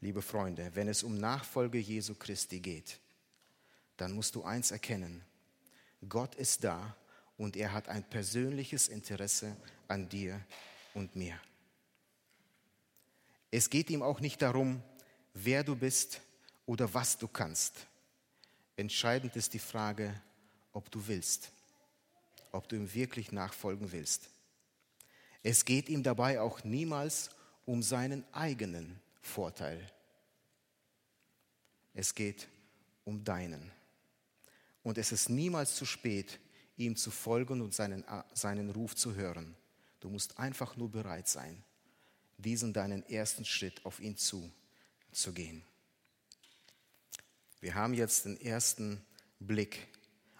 [0.00, 2.98] liebe Freunde, wenn es um Nachfolge Jesu Christi geht,
[3.96, 5.22] dann musst du eins erkennen.
[6.08, 6.96] Gott ist da
[7.38, 10.44] und er hat ein persönliches Interesse an dir
[10.92, 11.40] und mir.
[13.50, 14.82] Es geht ihm auch nicht darum,
[15.32, 16.20] wer du bist
[16.66, 17.86] oder was du kannst.
[18.76, 20.20] Entscheidend ist die Frage,
[20.72, 21.50] ob du willst,
[22.52, 24.28] ob du ihm wirklich nachfolgen willst.
[25.42, 27.30] Es geht ihm dabei auch niemals
[27.64, 29.90] um seinen eigenen Vorteil.
[31.94, 32.48] Es geht
[33.04, 33.70] um deinen.
[34.82, 36.38] Und es ist niemals zu spät,
[36.78, 39.54] ihm zu folgen und seinen, seinen Ruf zu hören.
[40.00, 41.62] Du musst einfach nur bereit sein,
[42.38, 44.50] diesen deinen ersten Schritt auf ihn zu,
[45.12, 45.64] zu gehen.
[47.60, 49.04] Wir haben jetzt den ersten
[49.40, 49.88] Blick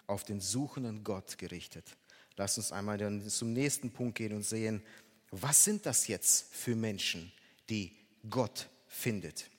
[0.07, 1.97] auf den suchenden Gott gerichtet.
[2.37, 4.81] Lass uns einmal dann zum nächsten Punkt gehen und sehen,
[5.31, 7.31] was sind das jetzt für Menschen,
[7.69, 7.95] die
[8.29, 9.49] Gott findet?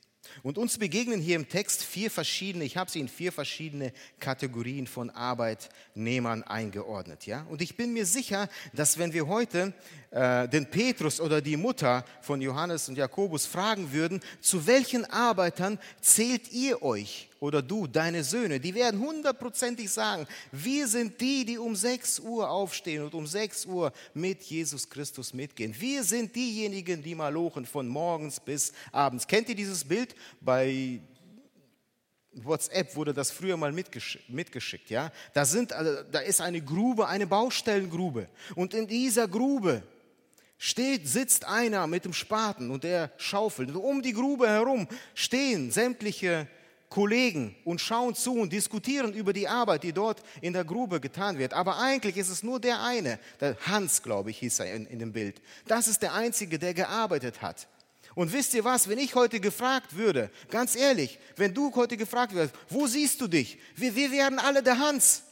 [0.42, 4.86] Und uns begegnen hier im Text vier verschiedene, ich habe sie in vier verschiedene Kategorien
[4.86, 7.26] von Arbeitnehmern eingeordnet.
[7.26, 7.46] Ja?
[7.48, 9.72] Und ich bin mir sicher, dass wenn wir heute
[10.10, 15.78] äh, den Petrus oder die Mutter von Johannes und Jakobus fragen würden, zu welchen Arbeitern
[16.00, 21.58] zählt ihr euch oder du, deine Söhne, die werden hundertprozentig sagen, wir sind die, die
[21.58, 25.74] um 6 Uhr aufstehen und um 6 Uhr mit Jesus Christus mitgehen.
[25.78, 29.26] Wir sind diejenigen, die malochen von morgens bis abends.
[29.26, 30.14] Kennt ihr dieses Bild?
[30.40, 31.00] Bei
[32.34, 35.10] WhatsApp wurde das früher mal mitgeschickt, ja?
[35.32, 38.28] Da, sind, also, da ist eine Grube, eine Baustellengrube.
[38.54, 39.82] Und in dieser Grube
[40.58, 43.70] steht, sitzt einer mit dem Spaten und der schaufelt.
[43.70, 46.46] Und um die Grube herum stehen sämtliche
[46.90, 51.38] Kollegen und schauen zu und diskutieren über die Arbeit, die dort in der Grube getan
[51.38, 51.54] wird.
[51.54, 54.98] Aber eigentlich ist es nur der eine, der Hans, glaube ich, hieß er in, in
[54.98, 55.40] dem Bild.
[55.66, 57.68] Das ist der Einzige, der gearbeitet hat.
[58.16, 62.34] Und wisst ihr was, wenn ich heute gefragt würde, ganz ehrlich, wenn du heute gefragt
[62.34, 63.58] wirst, wo siehst du dich?
[63.76, 65.22] Wir, wir werden alle der Hans.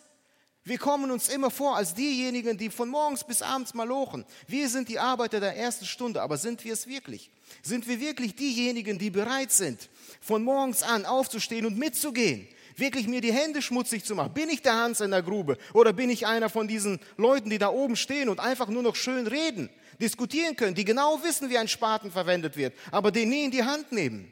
[0.68, 4.26] Wir kommen uns immer vor als diejenigen, die von morgens bis abends mal lochen.
[4.46, 7.31] Wir sind die Arbeiter der ersten Stunde, aber sind wir es wirklich?
[7.62, 9.88] Sind wir wirklich diejenigen, die bereit sind,
[10.20, 12.46] von morgens an aufzustehen und mitzugehen?
[12.76, 14.35] Wirklich mir die Hände schmutzig zu machen?
[14.35, 17.57] Bin ich der Hans in der Grube oder bin ich einer von diesen Leuten, die
[17.57, 19.70] da oben stehen und einfach nur noch schön reden,
[20.02, 23.64] diskutieren können, die genau wissen, wie ein Spaten verwendet wird, aber den nie in die
[23.64, 24.31] Hand nehmen?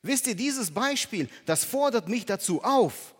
[0.00, 3.14] Wisst ihr, dieses Beispiel, das fordert mich dazu auf,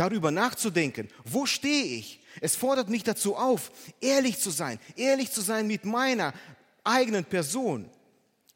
[0.00, 2.20] darüber nachzudenken, wo stehe ich?
[2.40, 6.32] Es fordert mich dazu auf, ehrlich zu sein, ehrlich zu sein mit meiner
[6.82, 7.90] eigenen Person,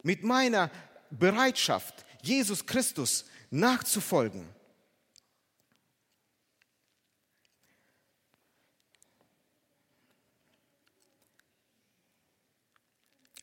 [0.01, 0.71] mit meiner
[1.11, 4.49] Bereitschaft, Jesus Christus nachzufolgen.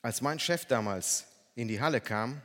[0.01, 2.43] Als mein Chef damals in die Halle kam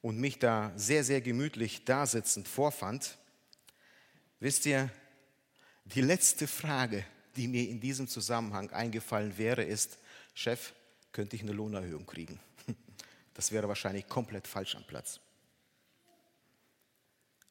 [0.00, 3.18] und mich da sehr, sehr gemütlich dasitzend vorfand,
[4.40, 4.90] wisst ihr,
[5.84, 7.04] die letzte Frage,
[7.36, 9.98] die mir in diesem Zusammenhang eingefallen wäre, ist,
[10.34, 10.72] Chef,
[11.12, 12.40] könnte ich eine Lohnerhöhung kriegen?
[13.32, 15.18] Das wäre wahrscheinlich komplett falsch am Platz.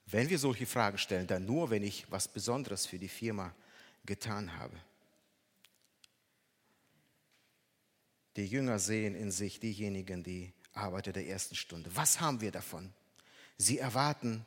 [0.05, 3.55] Wenn wir solche Fragen stellen, dann nur, wenn ich was Besonderes für die Firma
[4.05, 4.75] getan habe.
[8.35, 11.89] Die Jünger sehen in sich diejenigen, die Arbeiter der ersten Stunde.
[11.95, 12.93] Was haben wir davon?
[13.57, 14.45] Sie erwarten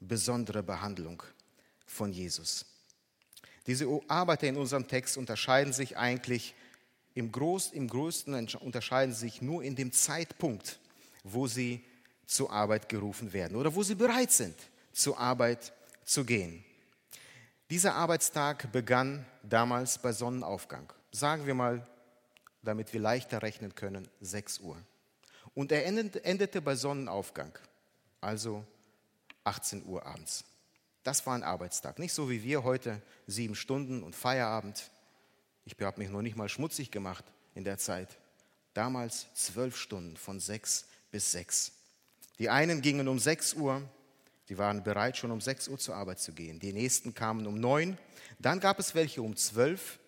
[0.00, 1.22] besondere Behandlung
[1.88, 2.64] von Jesus.
[3.66, 6.54] Diese Arbeiter in unserem Text unterscheiden sich eigentlich
[7.14, 10.78] im, Groß, im Größten unterscheiden sich nur in dem Zeitpunkt,
[11.24, 11.84] wo sie
[12.26, 14.54] zur Arbeit gerufen werden oder wo sie bereit sind,
[14.92, 15.72] zur Arbeit
[16.04, 16.64] zu gehen.
[17.70, 20.92] Dieser Arbeitstag begann damals bei Sonnenaufgang.
[21.10, 21.86] Sagen wir mal,
[22.62, 24.76] damit wir leichter rechnen können, 6 Uhr.
[25.54, 27.58] Und er endete bei Sonnenaufgang,
[28.20, 28.64] also
[29.44, 30.44] 18 Uhr abends.
[31.08, 31.98] Das war ein Arbeitstag.
[31.98, 34.90] Nicht so wie wir heute, sieben Stunden und Feierabend.
[35.64, 38.18] Ich habe mich noch nicht mal schmutzig gemacht in der Zeit.
[38.74, 41.72] Damals zwölf Stunden von sechs bis sechs.
[42.38, 43.80] Die einen gingen um 6 Uhr,
[44.50, 46.60] die waren bereit, schon um 6 Uhr zur Arbeit zu gehen.
[46.60, 47.96] Die nächsten kamen um 9.
[48.38, 49.98] Dann gab es welche um 12,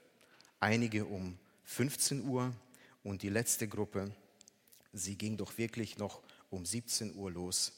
[0.58, 2.52] einige um 15 Uhr
[3.04, 4.14] und die letzte Gruppe,
[4.92, 7.72] sie ging doch wirklich noch um 17 Uhr los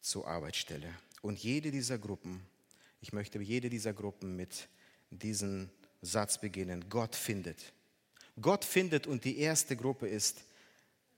[0.00, 0.88] zur Arbeitsstelle.
[1.20, 2.40] Und jede dieser Gruppen,
[3.02, 4.68] ich möchte jede dieser Gruppen mit
[5.10, 5.68] diesem
[6.00, 7.72] Satz beginnen, Gott findet.
[8.40, 10.44] Gott findet und die erste Gruppe ist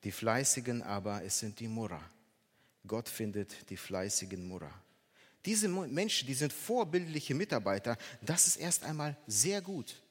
[0.02, 2.02] die Fleißigen, aber es sind die Murrer.
[2.86, 4.72] Gott findet die fleißigen Murrer.
[5.44, 10.02] Diese Menschen, die sind vorbildliche Mitarbeiter, das ist erst einmal sehr gut.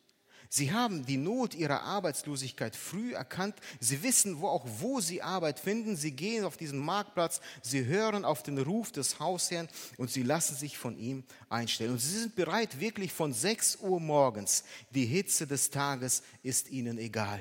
[0.55, 3.55] Sie haben die Not ihrer Arbeitslosigkeit früh erkannt.
[3.79, 5.95] Sie wissen wo auch, wo sie Arbeit finden.
[5.95, 7.41] Sie gehen auf diesen Marktplatz.
[7.63, 11.93] Sie hören auf den Ruf des Hausherrn und sie lassen sich von ihm einstellen.
[11.93, 14.63] Und sie sind bereit, wirklich von 6 Uhr morgens.
[14.91, 17.39] Die Hitze des Tages ist ihnen egal.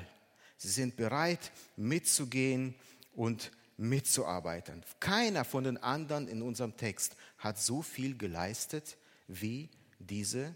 [0.57, 2.73] Sie sind bereit, mitzugehen
[3.13, 4.83] und mitzuarbeiten.
[4.99, 8.97] Keiner von den anderen in unserem Text hat so viel geleistet
[9.27, 10.55] wie diese,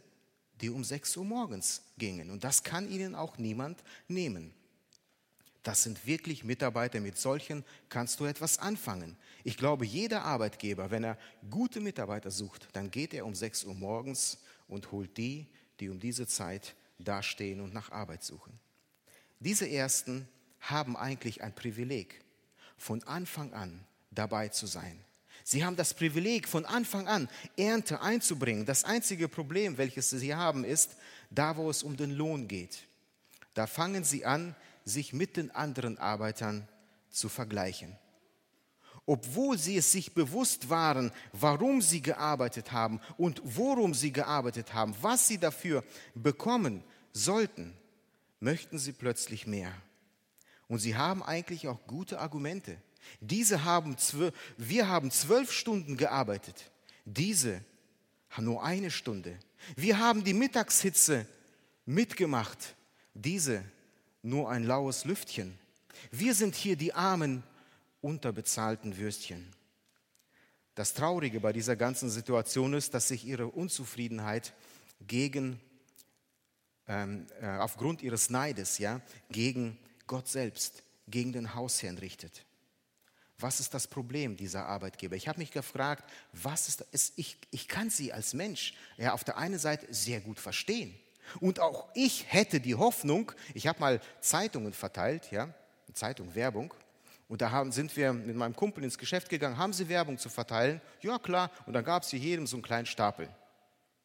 [0.62, 2.30] die um 6 Uhr morgens gingen.
[2.30, 4.54] Und das kann ihnen auch niemand nehmen.
[5.63, 9.17] Das sind wirklich Mitarbeiter, mit solchen kannst du etwas anfangen.
[9.43, 11.17] Ich glaube, jeder Arbeitgeber, wenn er
[11.50, 15.46] gute Mitarbeiter sucht, dann geht er um 6 Uhr morgens und holt die,
[15.80, 18.58] die um diese Zeit dastehen und nach Arbeit suchen.
[19.39, 20.28] Diese Ersten
[20.62, 22.24] haben eigentlich ein Privileg
[22.78, 25.04] von Anfang an dabei zu sein.
[25.49, 28.65] Sie haben das Privileg, von Anfang an Ernte einzubringen.
[28.65, 30.97] Das einzige Problem, welches sie haben, ist,
[31.29, 32.86] da wo es um den Lohn geht.
[33.53, 36.67] Da fangen sie an, sich mit den anderen Arbeitern
[37.10, 37.95] zu vergleichen.
[39.05, 44.93] Obwohl sie es sich bewusst waren, warum sie gearbeitet haben und worum sie gearbeitet haben,
[45.01, 46.83] was sie dafür bekommen
[47.13, 47.73] sollten,
[48.41, 49.71] möchten sie plötzlich mehr.
[50.67, 52.81] Und sie haben eigentlich auch gute Argumente.
[53.20, 56.72] Diese haben zwölf, wir haben zwölf Stunden gearbeitet.
[57.06, 57.63] Diese
[58.30, 59.38] haben nur eine Stunde.
[59.76, 61.26] Wir haben die Mittagshitze
[61.86, 62.76] mitgemacht.
[63.13, 63.63] Diese
[64.22, 65.58] nur ein laues Lüftchen.
[66.12, 67.43] Wir sind hier die armen,
[68.02, 69.52] unterbezahlten Würstchen.
[70.76, 74.54] Das Traurige bei dieser ganzen Situation ist, dass sich ihre Unzufriedenheit
[75.08, 75.60] gegen,
[76.88, 82.46] ähm, äh, aufgrund ihres Neides, ja, gegen Gott selbst gegen den Hausherrn richtet.
[83.39, 85.15] Was ist das Problem dieser Arbeitgeber?
[85.15, 87.13] Ich habe mich gefragt, was ist das?
[87.15, 90.97] Ich, ich kann sie als Mensch ja, auf der einen Seite sehr gut verstehen.
[91.39, 95.54] Und auch ich hätte die Hoffnung, ich habe mal Zeitungen verteilt, ja,
[95.93, 96.73] Zeitung, Werbung.
[97.28, 100.30] Und da haben, sind wir mit meinem Kumpel ins Geschäft gegangen, haben sie Werbung zu
[100.30, 100.82] verteilen?
[101.02, 101.52] Ja, klar.
[101.65, 103.30] Und dann gab es hier jedem so einen kleinen Stapel.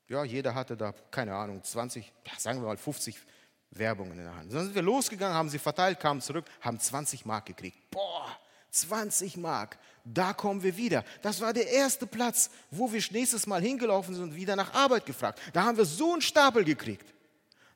[0.09, 3.16] Ja, jeder hatte da, keine Ahnung, 20, sagen wir mal 50
[3.71, 4.53] Werbungen in der Hand.
[4.53, 7.79] Dann sind wir losgegangen, haben sie verteilt, kamen zurück, haben 20 Mark gekriegt.
[7.90, 8.37] Boah,
[8.72, 11.04] 20 Mark, da kommen wir wieder.
[11.20, 15.06] Das war der erste Platz, wo wir nächstes Mal hingelaufen sind und wieder nach Arbeit
[15.06, 15.40] gefragt.
[15.52, 17.06] Da haben wir so einen Stapel gekriegt.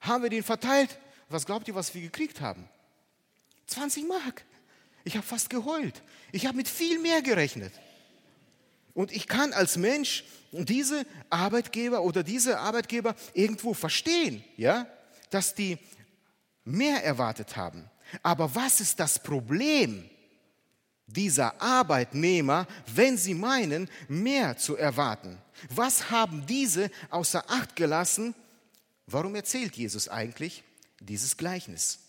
[0.00, 0.98] Haben wir den verteilt.
[1.28, 2.68] Was glaubt ihr, was wir gekriegt haben?
[3.66, 4.44] 20 Mark.
[5.04, 6.02] Ich habe fast geheult.
[6.32, 7.72] Ich habe mit viel mehr gerechnet.
[8.94, 14.86] Und ich kann als Mensch diese Arbeitgeber oder diese Arbeitgeber irgendwo verstehen, ja?
[15.30, 15.78] dass die
[16.64, 17.90] mehr erwartet haben.
[18.22, 20.08] Aber was ist das Problem
[21.06, 25.38] dieser Arbeitnehmer, wenn sie meinen, mehr zu erwarten?
[25.70, 28.34] Was haben diese außer Acht gelassen?
[29.06, 30.62] Warum erzählt Jesus eigentlich
[31.00, 32.00] dieses Gleichnis?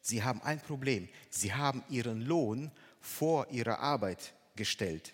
[0.00, 1.08] Sie haben ein Problem.
[1.30, 5.12] Sie haben ihren Lohn vor ihrer Arbeit gestellt.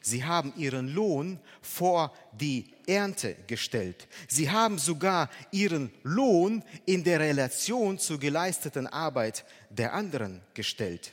[0.00, 4.06] Sie haben ihren Lohn vor die Ernte gestellt.
[4.28, 11.12] Sie haben sogar ihren Lohn in der Relation zur geleisteten Arbeit der anderen gestellt.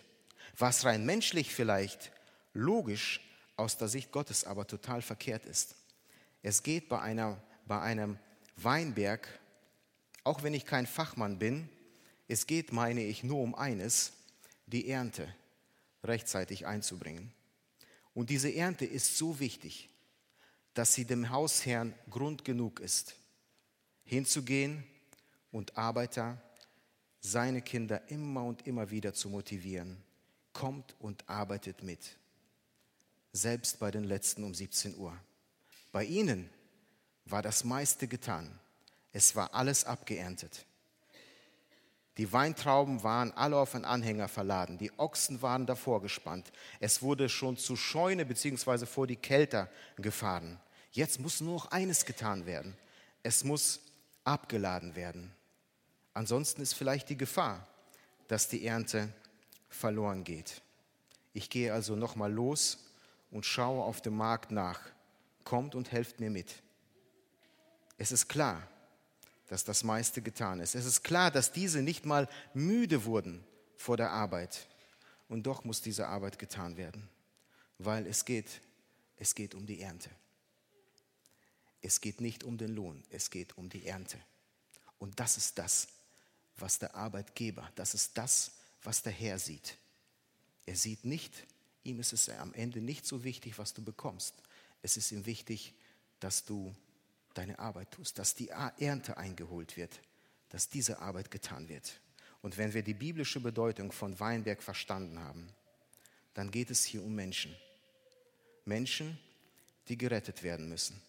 [0.58, 2.12] Was rein menschlich vielleicht
[2.54, 3.22] logisch
[3.56, 5.76] aus der Sicht Gottes aber total verkehrt ist.
[6.42, 8.18] Es geht bei, einer, bei einem
[8.58, 9.28] Weinberg,
[10.24, 11.70] auch wenn ich kein Fachmann bin,
[12.28, 14.14] es geht, meine ich, nur um eines,
[14.66, 15.34] die Ernte.
[16.04, 17.32] rechtzeitig einzubringen.
[18.14, 19.90] Und diese Ernte ist so wichtig,
[20.74, 23.16] dass sie dem Hausherrn Grund genug ist,
[24.04, 24.84] hinzugehen
[25.52, 26.42] und Arbeiter,
[27.22, 30.04] seine Kinder immer und immer wieder zu motivieren.
[30.54, 32.18] Kommt und arbeitet mit.
[33.32, 35.18] Selbst bei den letzten um 17 Uhr.
[35.92, 36.50] Bei ihnen
[37.26, 38.60] war das meiste getan.
[39.12, 40.66] Es war alles abgeerntet.
[42.18, 44.78] Die Weintrauben waren alle auf einen Anhänger verladen.
[44.78, 46.52] Die Ochsen waren davor gespannt.
[46.80, 48.86] Es wurde schon zu Scheune bzw.
[48.86, 50.60] vor die Kälter gefahren.
[50.92, 52.78] Jetzt muss nur noch eines getan werden.
[53.24, 53.82] Es muss
[54.24, 55.34] abgeladen werden.
[56.14, 57.68] Ansonsten ist vielleicht die Gefahr,
[58.28, 59.10] dass die Ernte
[59.74, 60.62] verloren geht.
[61.34, 62.78] Ich gehe also nochmal los
[63.32, 64.80] und schaue auf dem Markt nach.
[65.44, 66.62] Kommt und helft mir mit.
[67.98, 68.68] Es ist klar,
[69.48, 70.76] dass das meiste getan ist.
[70.76, 73.44] Es ist klar, dass diese nicht mal müde wurden
[73.76, 74.68] vor der Arbeit.
[75.28, 77.10] Und doch muss diese Arbeit getan werden,
[77.80, 78.62] weil es geht,
[79.18, 80.10] es geht um die Ernte.
[81.82, 84.18] Es geht nicht um den Lohn, es geht um die Ernte.
[85.00, 85.88] Und das ist das,
[86.58, 88.52] was der Arbeitgeber, das ist das,
[88.84, 89.78] was der Herr sieht.
[90.66, 91.46] Er sieht nicht,
[91.84, 94.36] ihm ist es am Ende nicht so wichtig, was du bekommst.
[94.82, 95.74] Es ist ihm wichtig,
[96.20, 96.74] dass du
[97.34, 100.00] deine Arbeit tust, dass die Ernte eingeholt wird,
[100.50, 102.00] dass diese Arbeit getan wird.
[102.42, 105.48] Und wenn wir die biblische Bedeutung von Weinberg verstanden haben,
[106.34, 107.56] dann geht es hier um Menschen.
[108.66, 109.18] Menschen,
[109.88, 111.02] die gerettet werden müssen.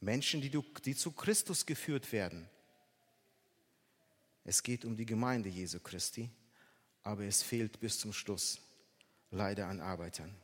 [0.00, 2.48] Menschen, die, du, die zu Christus geführt werden.
[4.44, 6.30] Es geht um die Gemeinde Jesu Christi,
[7.02, 8.60] aber es fehlt bis zum Schluss
[9.30, 10.34] leider an Arbeitern.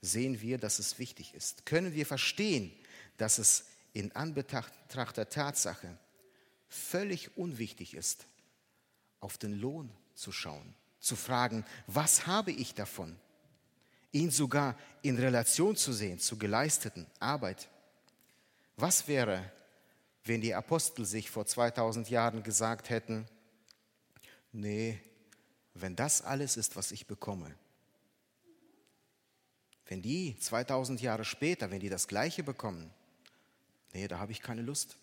[0.00, 1.66] Sehen wir, dass es wichtig ist?
[1.66, 2.72] Können wir verstehen,
[3.16, 5.98] dass es in Anbetracht der Tatsache
[6.68, 8.26] völlig unwichtig ist,
[9.20, 13.18] auf den Lohn zu schauen, zu fragen, was habe ich davon?
[14.12, 17.68] Ihn sogar in Relation zu sehen zu geleisteten Arbeit.
[18.76, 19.50] Was wäre,
[20.24, 23.26] wenn die Apostel sich vor 2000 Jahren gesagt hätten,
[24.52, 25.00] nee,
[25.80, 27.54] wenn das alles ist, was ich bekomme,
[29.86, 32.90] wenn die 2000 Jahre später, wenn die das Gleiche bekommen,
[33.94, 34.96] nee, da habe ich keine Lust.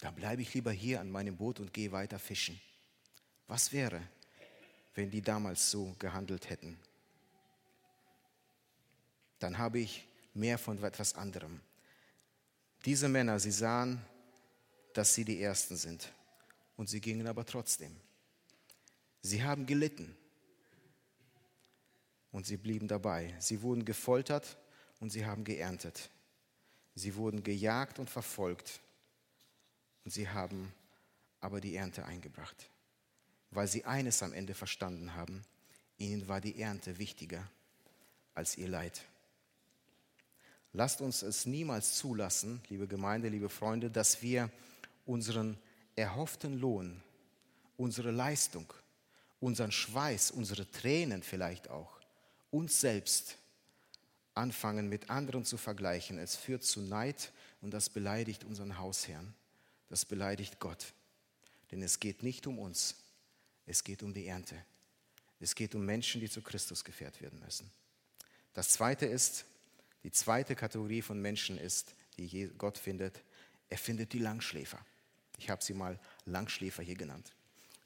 [0.00, 2.60] Dann bleibe ich lieber hier an meinem Boot und gehe weiter fischen.
[3.46, 4.02] Was wäre,
[4.94, 6.78] wenn die damals so gehandelt hätten?
[9.38, 11.60] Dann habe ich mehr von etwas anderem.
[12.84, 14.00] Diese Männer, sie sahen,
[14.92, 16.12] dass sie die Ersten sind
[16.76, 17.96] und sie gingen aber trotzdem.
[19.22, 20.16] Sie haben gelitten
[22.32, 23.34] und sie blieben dabei.
[23.38, 24.56] Sie wurden gefoltert
[25.00, 26.10] und sie haben geerntet.
[26.94, 28.80] Sie wurden gejagt und verfolgt
[30.04, 30.72] und sie haben
[31.40, 32.70] aber die Ernte eingebracht,
[33.50, 35.44] weil sie eines am Ende verstanden haben,
[35.98, 37.48] ihnen war die Ernte wichtiger
[38.34, 39.02] als ihr Leid.
[40.72, 44.50] Lasst uns es niemals zulassen, liebe Gemeinde, liebe Freunde, dass wir
[45.06, 45.56] unseren
[45.96, 47.02] erhofften Lohn,
[47.76, 48.72] unsere Leistung,
[49.40, 52.00] unseren Schweiß, unsere Tränen vielleicht auch,
[52.50, 53.36] uns selbst
[54.34, 56.18] anfangen mit anderen zu vergleichen.
[56.18, 59.34] Es führt zu Neid und das beleidigt unseren Hausherrn.
[59.88, 60.92] Das beleidigt Gott.
[61.70, 62.96] Denn es geht nicht um uns,
[63.66, 64.56] es geht um die Ernte.
[65.40, 67.70] Es geht um Menschen, die zu Christus geführt werden müssen.
[68.54, 69.44] Das zweite ist,
[70.02, 73.22] die zweite Kategorie von Menschen ist, die Gott findet,
[73.68, 74.84] er findet die Langschläfer.
[75.36, 77.32] Ich habe sie mal Langschläfer hier genannt.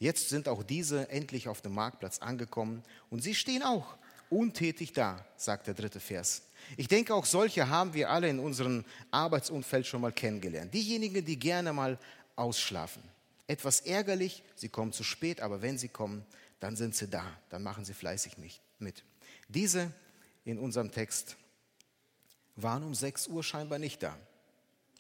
[0.03, 3.95] Jetzt sind auch diese endlich auf dem Marktplatz angekommen und sie stehen auch
[4.31, 6.43] untätig da, sagt der dritte Vers.
[6.77, 10.75] Ich denke, auch solche haben wir alle in unserem Arbeitsumfeld schon mal kennengelernt.
[10.75, 12.01] Diejenigen, die gerne mal
[12.35, 13.01] ausschlafen.
[13.47, 16.27] Etwas ärgerlich, sie kommen zu spät, aber wenn sie kommen,
[16.59, 18.33] dann sind sie da, dann machen sie fleißig
[18.81, 19.05] mit.
[19.47, 19.93] Diese
[20.45, 21.37] in unserem Text
[22.57, 24.19] waren um 6 Uhr scheinbar nicht da.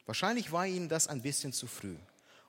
[0.06, 1.96] Wahrscheinlich war ihnen das ein bisschen zu früh.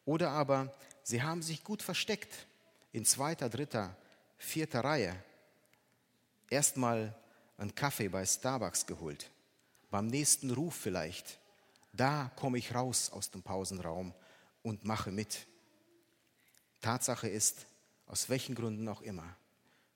[0.06, 0.72] Oder aber
[1.04, 2.48] sie haben sich gut versteckt
[2.92, 3.96] in zweiter, dritter,
[4.38, 5.16] vierter Reihe
[6.50, 7.16] erstmal
[7.58, 9.30] einen Kaffee bei Starbucks geholt.
[9.90, 11.40] Beim nächsten Ruf vielleicht,
[11.92, 14.14] da komme ich raus aus dem Pausenraum
[14.62, 15.46] und mache mit.
[16.82, 17.66] Tatsache ist,
[18.08, 19.36] aus welchen Gründen auch immer,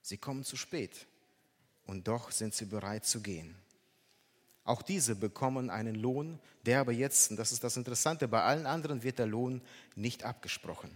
[0.02, 1.08] sie kommen zu spät
[1.86, 3.56] und doch sind sie bereit zu gehen.
[4.68, 8.66] Auch diese bekommen einen Lohn, der aber jetzt, und das ist das Interessante, bei allen
[8.66, 9.62] anderen wird der Lohn
[9.96, 10.92] nicht abgesprochen.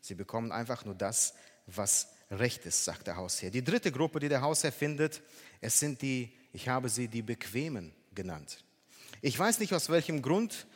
[0.00, 1.34] Sie bekommen einfach nur das,
[1.66, 3.50] was recht ist, sagt der Hausherr.
[3.50, 5.20] Die dritte Gruppe, die der Hausherr findet,
[5.60, 8.62] es sind die, ich habe sie die Bequemen genannt.
[9.20, 10.68] Ich weiß nicht, aus welchem Grund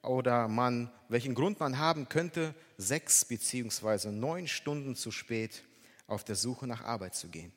[0.00, 5.62] oder man, welchen Grund man haben könnte, sechs beziehungsweise neun Stunden zu spät
[6.06, 7.52] auf der Suche nach Arbeit zu gehen.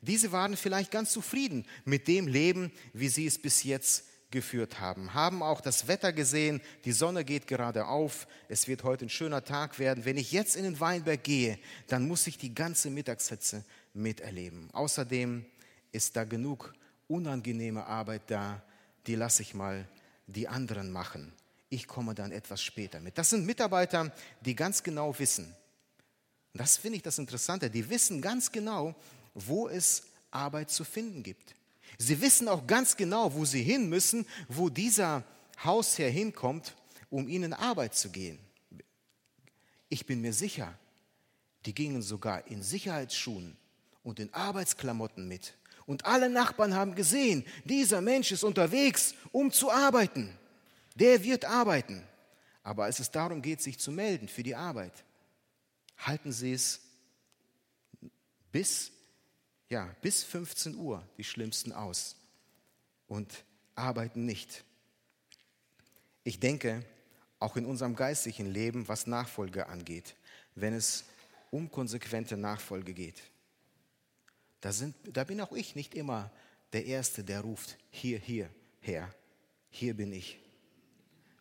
[0.00, 5.14] Diese waren vielleicht ganz zufrieden mit dem Leben, wie sie es bis jetzt geführt haben,
[5.14, 9.42] haben auch das Wetter gesehen, die Sonne geht gerade auf, es wird heute ein schöner
[9.42, 10.04] Tag werden.
[10.04, 14.68] Wenn ich jetzt in den Weinberg gehe, dann muss ich die ganze Mittagshitze miterleben.
[14.72, 15.46] Außerdem
[15.92, 16.74] ist da genug
[17.06, 18.62] unangenehme Arbeit da,
[19.06, 19.88] die lasse ich mal
[20.26, 21.32] die anderen machen.
[21.70, 23.16] Ich komme dann etwas später mit.
[23.16, 25.54] Das sind Mitarbeiter, die ganz genau wissen.
[26.52, 27.70] Das finde ich das Interessante.
[27.70, 28.94] Die wissen ganz genau,
[29.46, 31.54] wo es Arbeit zu finden gibt.
[31.96, 35.24] Sie wissen auch ganz genau, wo sie hin müssen, wo dieser
[35.64, 36.74] Hausherr hinkommt,
[37.10, 38.38] um ihnen Arbeit zu gehen.
[39.88, 40.78] Ich bin mir sicher,
[41.64, 43.56] die gingen sogar in Sicherheitsschuhen
[44.02, 45.54] und in Arbeitsklamotten mit.
[45.86, 50.38] Und alle Nachbarn haben gesehen, dieser Mensch ist unterwegs, um zu arbeiten.
[50.96, 52.06] Der wird arbeiten.
[52.62, 54.92] Aber als es darum geht, sich zu melden für die Arbeit,
[55.96, 56.80] halten Sie es
[58.52, 58.92] bis
[59.68, 62.16] ja, bis 15 Uhr die schlimmsten aus
[63.06, 63.44] und
[63.74, 64.64] arbeiten nicht.
[66.24, 66.84] Ich denke,
[67.38, 70.16] auch in unserem geistlichen Leben, was Nachfolge angeht,
[70.54, 71.04] wenn es
[71.50, 73.22] um konsequente Nachfolge geht,
[74.60, 76.30] da, sind, da bin auch ich nicht immer
[76.72, 78.50] der Erste, der ruft, hier, hier,
[78.80, 79.14] her,
[79.70, 80.38] hier bin ich.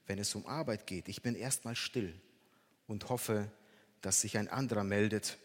[0.05, 2.13] Wenn es um Arbeit geht, ich bin erstmal still
[2.85, 3.51] und hoffe,
[4.01, 5.37] dass sich ein anderer meldet,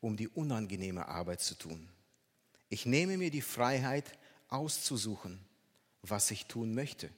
[0.00, 1.88] um die unangenehme Arbeit zu tun.
[2.70, 4.16] Ich nehme mir die Freiheit
[4.48, 5.44] auszusuchen,
[6.02, 7.10] was ich tun möchte.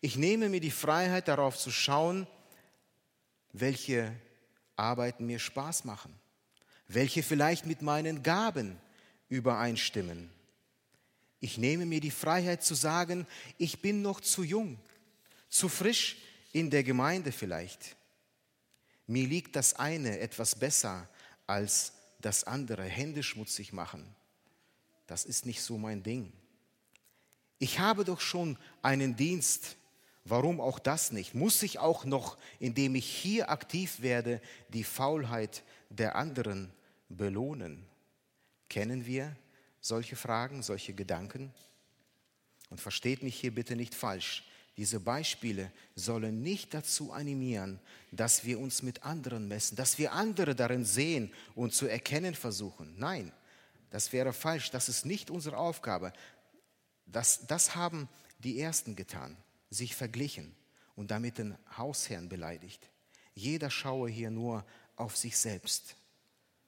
[0.00, 2.26] Ich nehme mir die Freiheit darauf zu schauen,
[3.52, 4.12] welche
[4.74, 6.12] Arbeiten mir Spaß machen,
[6.88, 8.76] welche vielleicht mit meinen Gaben
[9.28, 10.30] übereinstimmen.
[11.38, 14.80] Ich nehme mir die Freiheit zu sagen, ich bin noch zu jung,
[15.48, 16.16] zu frisch
[16.52, 17.96] in der Gemeinde vielleicht.
[19.06, 21.08] Mir liegt das eine etwas besser
[21.46, 24.16] als das andere, Hände schmutzig machen
[25.10, 26.32] das ist nicht so mein Ding.
[27.58, 29.76] Ich habe doch schon einen Dienst.
[30.24, 31.34] Warum auch das nicht?
[31.34, 36.72] Muss ich auch noch, indem ich hier aktiv werde, die Faulheit der anderen
[37.08, 37.84] belohnen?
[38.68, 39.34] Kennen wir
[39.80, 41.52] solche Fragen, solche Gedanken?
[42.68, 44.44] Und versteht mich hier bitte nicht falsch.
[44.76, 47.80] Diese Beispiele sollen nicht dazu animieren,
[48.12, 52.94] dass wir uns mit anderen messen, dass wir andere darin sehen und zu erkennen versuchen.
[52.96, 53.32] Nein,
[53.90, 56.12] das wäre falsch, das ist nicht unsere Aufgabe.
[57.06, 59.36] Das, das haben die Ersten getan,
[59.68, 60.54] sich verglichen
[60.94, 62.88] und damit den Hausherrn beleidigt.
[63.34, 64.64] Jeder schaue hier nur
[64.96, 65.96] auf sich selbst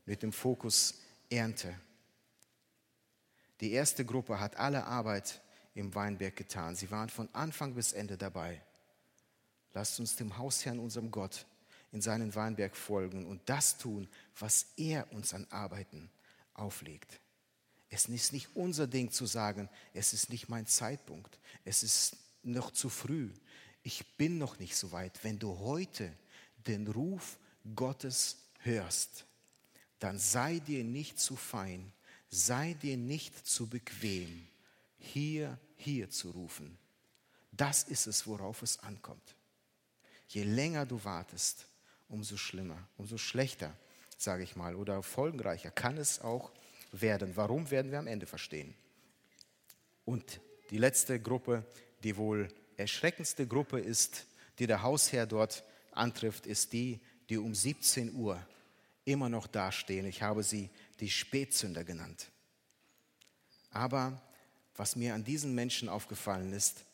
[0.04, 0.94] mit dem Fokus
[1.30, 1.74] Ernte.
[3.60, 5.40] Die erste Gruppe hat alle Arbeit
[5.74, 6.74] im Weinberg getan.
[6.74, 8.60] Sie waren von Anfang bis Ende dabei.
[9.74, 11.46] Lasst uns dem Hausherrn, unserem Gott,
[11.92, 14.08] in seinen Weinberg folgen und das tun,
[14.38, 16.10] was er uns an Arbeiten
[16.62, 17.20] auflegt.
[17.90, 22.70] Es ist nicht unser Ding zu sagen, es ist nicht mein Zeitpunkt, es ist noch
[22.70, 23.30] zu früh,
[23.82, 25.22] ich bin noch nicht so weit.
[25.22, 26.12] Wenn du heute
[26.66, 27.38] den Ruf
[27.74, 29.26] Gottes hörst,
[29.98, 31.92] dann sei dir nicht zu fein,
[32.30, 34.48] sei dir nicht zu bequem,
[34.98, 36.78] hier, hier zu rufen.
[37.50, 39.34] Das ist es, worauf es ankommt.
[40.28, 41.66] Je länger du wartest,
[42.08, 43.76] umso schlimmer, umso schlechter
[44.22, 46.52] sage ich mal, oder folgenreicher kann es auch
[46.92, 47.32] werden.
[47.34, 48.74] Warum werden wir am Ende verstehen?
[50.04, 51.64] Und die letzte Gruppe,
[52.02, 54.26] die wohl erschreckendste Gruppe ist,
[54.58, 58.44] die der Hausherr dort antrifft, ist die, die um 17 Uhr
[59.04, 60.06] immer noch dastehen.
[60.06, 60.70] Ich habe sie
[61.00, 62.30] die Spätzünder genannt.
[63.70, 64.20] Aber
[64.76, 66.84] was mir an diesen Menschen aufgefallen ist,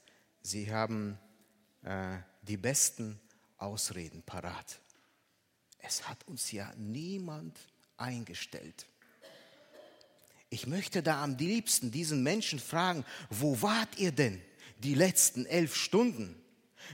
[0.42, 1.18] sie haben
[1.82, 3.20] äh, die besten
[3.58, 4.80] Ausreden parat.
[5.78, 7.58] Es hat uns ja niemand
[7.96, 8.86] eingestellt.
[10.50, 14.40] Ich möchte da am liebsten diesen Menschen fragen, wo wart ihr denn
[14.78, 16.40] die letzten elf Stunden?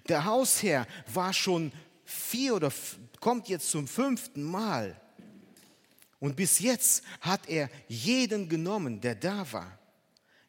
[0.09, 1.73] Der Hausherr war schon
[2.05, 2.73] vier oder
[3.21, 5.01] kommt jetzt zum fünften Mal.
[6.19, 9.79] Und bis jetzt hat er jeden genommen, der da war.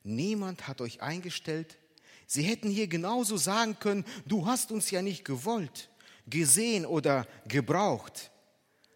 [0.03, 1.77] Niemand hat euch eingestellt.
[2.27, 5.89] Sie hätten hier genauso sagen können, du hast uns ja nicht gewollt
[6.27, 8.31] gesehen oder gebraucht.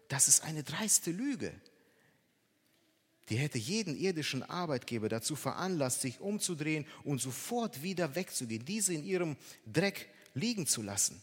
[0.08, 1.52] Das ist eine dreiste Lüge.
[3.28, 9.04] Die hätte jeden irdischen Arbeitgeber dazu veranlasst, sich umzudrehen und sofort wieder wegzugehen, diese in
[9.04, 11.22] ihrem Dreck liegen zu lassen.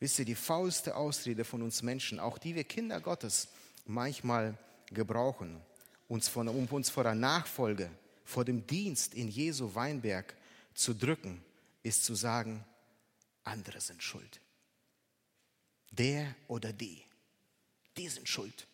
[0.00, 3.48] Wisst ihr, die faulste Ausrede von uns Menschen, auch die wir Kinder Gottes
[3.86, 4.58] manchmal
[4.90, 5.60] gebrauchen,
[6.08, 7.90] uns von, um uns vor der Nachfolge,
[8.24, 10.34] vor dem Dienst in Jesu Weinberg
[10.74, 11.42] zu drücken,
[11.82, 12.64] ist zu sagen,
[13.48, 14.40] andere sind schuld.
[15.90, 17.02] Der oder die,
[17.96, 18.66] die sind schuld,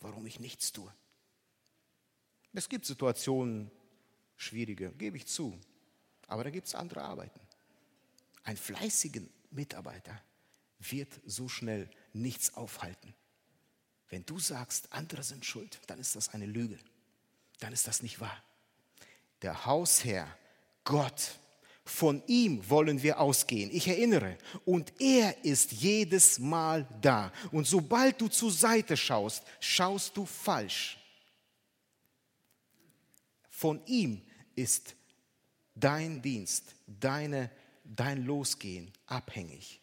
[0.00, 0.92] warum ich nichts tue.
[2.52, 3.70] Es gibt Situationen,
[4.36, 5.58] schwierige, gebe ich zu,
[6.26, 7.40] aber da gibt es andere Arbeiten.
[8.44, 10.20] Ein fleißiger Mitarbeiter
[10.78, 13.14] wird so schnell nichts aufhalten.
[14.08, 16.78] Wenn du sagst, andere sind schuld, dann ist das eine Lüge.
[17.60, 18.42] Dann ist das nicht wahr.
[19.42, 20.36] Der Hausherr,
[20.84, 21.38] Gott,
[21.90, 23.68] von ihm wollen wir ausgehen.
[23.72, 27.32] Ich erinnere, und er ist jedes Mal da.
[27.50, 30.98] Und sobald du zur Seite schaust, schaust du falsch.
[33.50, 34.22] Von ihm
[34.54, 34.94] ist
[35.74, 37.50] dein Dienst, deine,
[37.84, 39.82] dein Losgehen abhängig.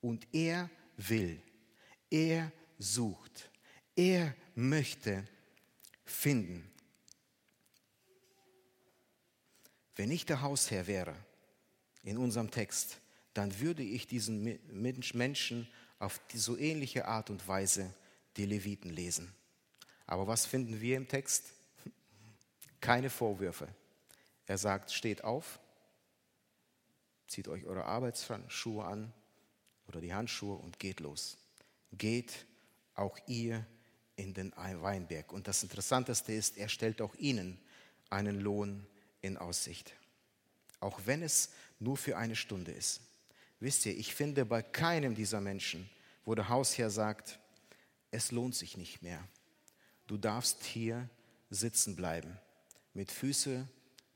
[0.00, 1.42] Und er will,
[2.10, 3.50] er sucht,
[3.94, 5.28] er möchte
[6.04, 6.68] finden.
[10.00, 11.14] Wenn ich der Hausherr wäre
[12.04, 12.96] in unserem Text,
[13.34, 17.92] dann würde ich diesen Menschen auf so ähnliche Art und Weise
[18.38, 19.30] die Leviten lesen.
[20.06, 21.52] Aber was finden wir im Text?
[22.80, 23.68] Keine Vorwürfe.
[24.46, 25.60] Er sagt, steht auf,
[27.28, 29.12] zieht euch eure Arbeitsschuhe an
[29.86, 31.36] oder die Handschuhe und geht los.
[31.92, 32.46] Geht
[32.94, 33.66] auch ihr
[34.16, 35.30] in den Weinberg.
[35.30, 37.60] Und das Interessanteste ist, er stellt auch ihnen
[38.08, 38.86] einen Lohn
[39.22, 39.94] in Aussicht.
[40.80, 43.00] Auch wenn es nur für eine Stunde ist.
[43.58, 45.88] Wisst ihr, ich finde bei keinem dieser Menschen,
[46.24, 47.38] wo der Hausherr sagt,
[48.10, 49.26] es lohnt sich nicht mehr.
[50.06, 51.08] Du darfst hier
[51.50, 52.38] sitzen bleiben
[52.94, 53.68] mit Füße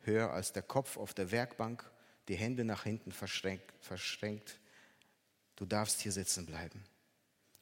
[0.03, 1.91] höher als der Kopf auf der Werkbank,
[2.29, 4.61] die Hände nach hinten verschränkt.
[5.57, 6.83] Du darfst hier sitzen bleiben.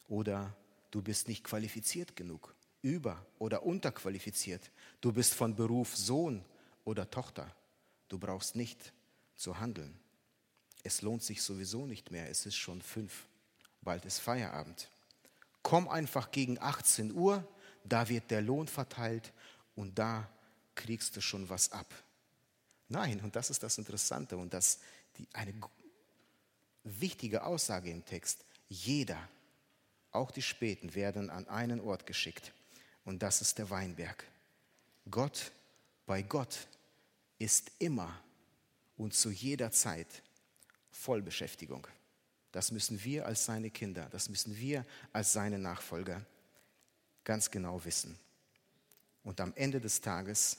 [0.08, 0.56] Oder
[0.90, 4.70] du bist nicht qualifiziert genug, über- oder unterqualifiziert.
[5.00, 6.44] Du bist von Beruf Sohn
[6.84, 7.54] oder Tochter.
[8.08, 8.92] Du brauchst nicht
[9.36, 9.98] zu handeln.
[10.82, 12.28] Es lohnt sich sowieso nicht mehr.
[12.28, 13.26] Es ist schon fünf.
[13.82, 14.88] Bald ist Feierabend.
[15.62, 17.46] Komm einfach gegen 18 Uhr,
[17.84, 19.32] da wird der Lohn verteilt
[19.76, 20.28] und da
[20.74, 21.92] kriegst du schon was ab.
[22.88, 24.80] Nein, und das ist das Interessante und das
[25.16, 25.54] die, eine
[26.84, 28.44] wichtige Aussage im Text.
[28.68, 29.18] Jeder,
[30.10, 32.52] auch die Späten, werden an einen Ort geschickt
[33.04, 34.24] und das ist der Weinberg.
[35.10, 35.52] Gott,
[36.12, 36.68] bei Gott
[37.38, 38.14] ist immer
[38.98, 40.22] und zu jeder Zeit
[40.90, 41.86] Vollbeschäftigung.
[42.50, 44.84] Das müssen wir als seine Kinder, das müssen wir
[45.14, 46.20] als seine Nachfolger
[47.24, 48.18] ganz genau wissen.
[49.24, 50.58] Und am Ende des Tages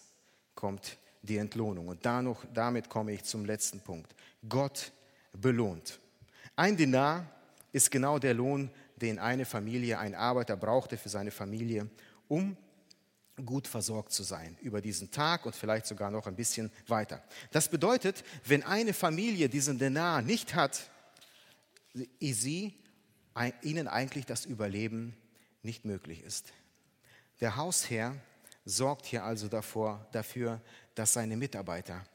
[0.56, 1.88] kommt die Entlohnung.
[1.88, 4.16] Und noch, damit komme ich zum letzten Punkt.
[4.50, 4.92] Gott
[5.34, 6.00] belohnt.
[6.56, 7.30] Ein Dinar
[7.72, 11.92] ist genau der Lohn, den eine Familie, ein Arbeiter brauchte für seine Familie,
[12.28, 12.58] um
[13.46, 17.24] gut versorgt zu sein über diesen Tag und vielleicht sogar noch ein bisschen weiter.
[17.52, 20.90] Das bedeutet, wenn eine Familie diesen Denar nicht hat,
[22.20, 22.74] sie,
[23.62, 25.18] ihnen eigentlich das Überleben
[25.64, 26.54] nicht möglich ist.
[27.42, 28.16] Der Hausherr
[28.66, 30.62] sorgt hier also davor, dafür,
[30.96, 32.06] dass seine Mitarbeiter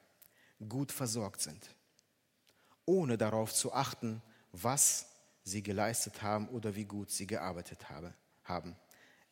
[0.69, 1.75] gut versorgt sind,
[2.85, 5.07] ohne darauf zu achten, was
[5.43, 8.15] sie geleistet haben oder wie gut sie gearbeitet habe,
[8.45, 8.77] haben.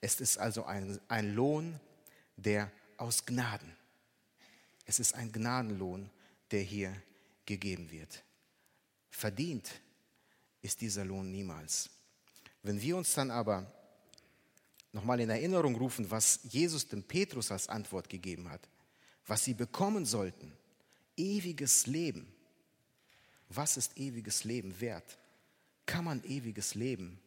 [0.07, 1.81] Es ist also ein, ein Lohn,
[2.37, 3.75] der aus Gnaden.
[4.85, 6.09] Es ist ein Gnadenlohn,
[6.53, 6.95] der hier
[7.45, 8.23] gegeben wird.
[9.11, 9.69] Verdient
[10.63, 11.91] ist dieser Lohn niemals.
[12.63, 13.67] Wenn wir uns dann aber
[14.93, 18.69] nochmal in Erinnerung rufen, was Jesus dem Petrus als Antwort gegeben hat,
[19.27, 20.57] was sie bekommen sollten.
[21.17, 22.33] Ewiges Leben.
[23.49, 25.19] Was ist ewiges Leben wert?
[25.85, 27.19] Kann man ewiges Leben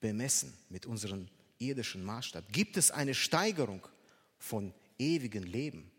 [0.00, 1.28] bemessen mit unserem
[1.58, 2.44] irdischen Maßstab?
[2.52, 3.86] Gibt es eine Steigerung
[4.38, 5.90] von ewigen Leben?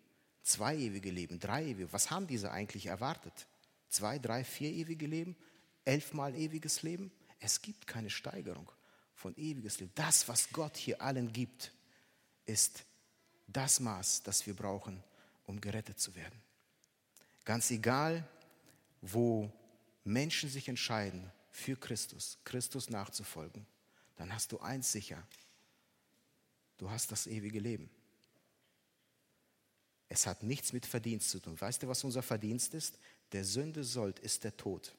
[0.43, 1.91] Zwei ewige Leben, drei ewige.
[1.91, 3.47] Was haben diese eigentlich erwartet?
[3.89, 5.35] Zwei, drei, vier ewige Leben?
[5.85, 7.11] Elfmal ewiges Leben?
[7.39, 8.71] Es gibt keine Steigerung
[9.15, 9.91] von ewiges Leben.
[9.95, 11.71] Das, was Gott hier allen gibt,
[12.45, 12.85] ist
[13.47, 15.01] das Maß, das wir brauchen,
[15.45, 16.39] um gerettet zu werden.
[17.43, 18.27] Ganz egal,
[19.01, 19.51] wo
[20.03, 23.65] Menschen sich entscheiden, für Christus, Christus nachzufolgen,
[24.17, 25.25] dann hast du eins sicher.
[26.77, 27.89] Du hast das ewige Leben.
[30.09, 31.59] Es hat nichts mit Verdienst zu tun.
[31.59, 32.97] Weißt du, was unser Verdienst ist?
[33.31, 34.93] Der Sünde sollt ist der Tod.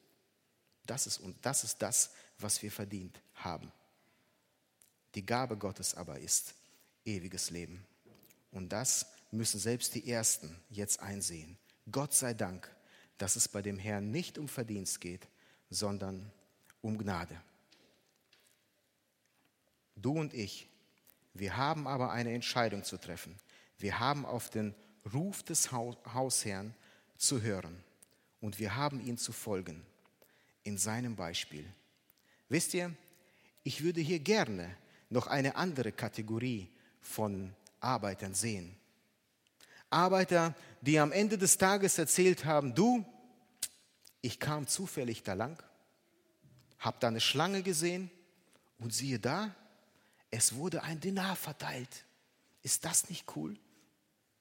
[0.84, 3.70] Das ist, und das ist das, was wir verdient haben.
[5.14, 6.54] Die Gabe Gottes aber ist
[7.04, 7.84] ewiges Leben.
[8.50, 11.56] Und das müssen selbst die Ersten jetzt einsehen.
[11.90, 12.74] Gott sei Dank,
[13.18, 15.28] dass es bei dem Herrn nicht um Verdienst geht,
[15.70, 16.30] sondern
[16.82, 17.40] um Gnade.
[19.96, 20.68] Du und ich,
[21.38, 23.36] wir haben aber eine Entscheidung zu treffen.
[23.78, 24.74] Wir haben auf den
[25.12, 26.74] Ruf des Hausherrn
[27.16, 27.82] zu hören
[28.40, 29.84] und wir haben ihn zu folgen
[30.62, 31.64] in seinem Beispiel.
[32.48, 32.94] Wisst ihr,
[33.62, 34.76] ich würde hier gerne
[35.10, 36.68] noch eine andere Kategorie
[37.00, 38.76] von Arbeitern sehen.
[39.90, 43.04] Arbeiter, die am Ende des Tages erzählt haben, du,
[44.20, 45.62] ich kam zufällig da lang,
[46.78, 48.10] habe da eine Schlange gesehen
[48.78, 49.54] und siehe da,
[50.30, 52.04] es wurde ein Denar verteilt.
[52.62, 53.56] Ist das nicht cool?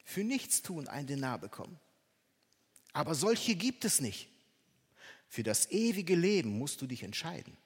[0.04, 1.80] Für nichts tun ein Denar bekommen.
[2.94, 4.30] Aber solche gibt es nicht.
[5.28, 7.58] Für das ewige Leben musst du dich entscheiden.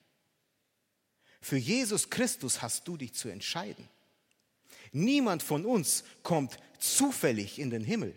[1.40, 3.88] Für Jesus Christus hast du dich zu entscheiden.
[4.92, 8.14] Niemand von uns kommt zufällig in den Himmel.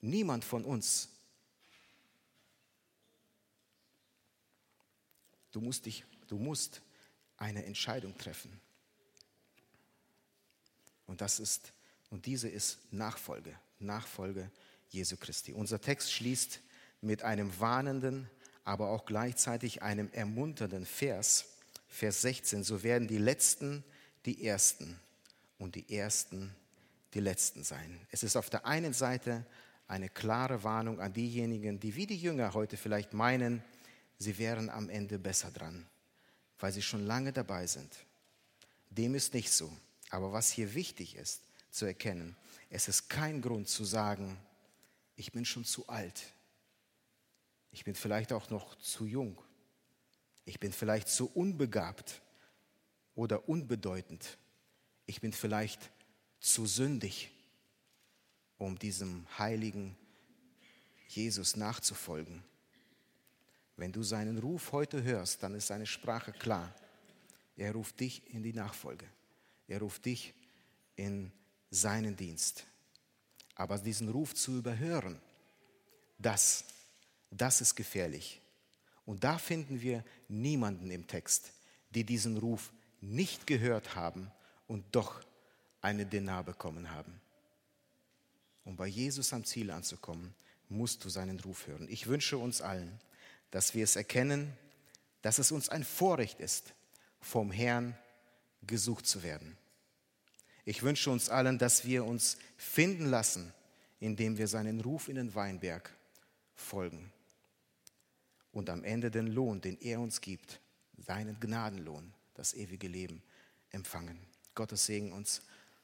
[0.00, 1.08] Niemand von uns.
[5.52, 6.82] Du musst, dich, du musst
[7.44, 8.58] eine Entscheidung treffen.
[11.06, 11.74] Und das ist,
[12.08, 14.50] und diese ist Nachfolge, Nachfolge
[14.88, 15.52] Jesu Christi.
[15.52, 16.60] Unser Text schließt
[17.02, 18.30] mit einem warnenden,
[18.64, 21.44] aber auch gleichzeitig einem ermunternden Vers,
[21.86, 22.64] Vers 16.
[22.64, 23.84] So werden die Letzten
[24.24, 24.98] die Ersten
[25.58, 26.56] und die Ersten
[27.12, 28.00] die Letzten sein.
[28.10, 29.44] Es ist auf der einen Seite
[29.86, 33.62] eine klare Warnung an diejenigen, die wie die Jünger heute vielleicht meinen,
[34.18, 35.86] sie wären am Ende besser dran,
[36.58, 37.94] weil sie schon lange dabei sind.
[38.90, 39.72] Dem ist nicht so.
[40.10, 42.36] Aber was hier wichtig ist zu erkennen,
[42.70, 44.38] es ist kein Grund zu sagen,
[45.16, 46.32] ich bin schon zu alt.
[47.70, 49.36] Ich bin vielleicht auch noch zu jung.
[50.44, 52.20] Ich bin vielleicht zu unbegabt
[53.14, 54.38] oder unbedeutend.
[55.06, 55.90] Ich bin vielleicht
[56.40, 57.30] zu sündig,
[58.58, 59.96] um diesem heiligen
[61.08, 62.42] Jesus nachzufolgen.
[63.76, 66.74] Wenn du seinen Ruf heute hörst, dann ist seine Sprache klar.
[67.56, 69.06] Er ruft dich in die Nachfolge.
[69.68, 70.34] Er ruft dich
[70.96, 71.32] in
[71.70, 72.64] seinen Dienst.
[73.54, 75.20] Aber diesen Ruf zu überhören,
[76.18, 76.64] das,
[77.30, 78.40] das ist gefährlich.
[79.06, 81.52] Und da finden wir niemanden im Text,
[81.90, 84.30] die diesen Ruf nicht gehört haben
[84.66, 85.20] und doch
[85.80, 87.20] eine Denar bekommen haben.
[88.64, 90.34] Um bei Jesus am Ziel anzukommen,
[90.68, 91.86] musst du seinen Ruf hören.
[91.90, 92.98] Ich wünsche uns allen,
[93.54, 94.52] dass wir es erkennen,
[95.22, 96.74] dass es uns ein Vorrecht ist,
[97.20, 97.96] vom Herrn
[98.66, 99.56] gesucht zu werden.
[100.64, 103.54] Ich wünsche uns allen, dass wir uns finden lassen,
[104.00, 105.94] indem wir seinen Ruf in den Weinberg
[106.56, 107.12] folgen
[108.50, 110.58] und am Ende den Lohn, den er uns gibt,
[110.98, 113.22] seinen Gnadenlohn, das ewige Leben
[113.70, 114.18] empfangen.
[114.56, 115.42] Gottes Segen uns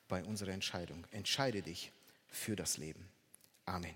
[0.08, 1.06] bei unserer Entscheidung.
[1.12, 1.92] Entscheide dich
[2.26, 3.08] für das Leben.
[3.64, 3.94] Amen.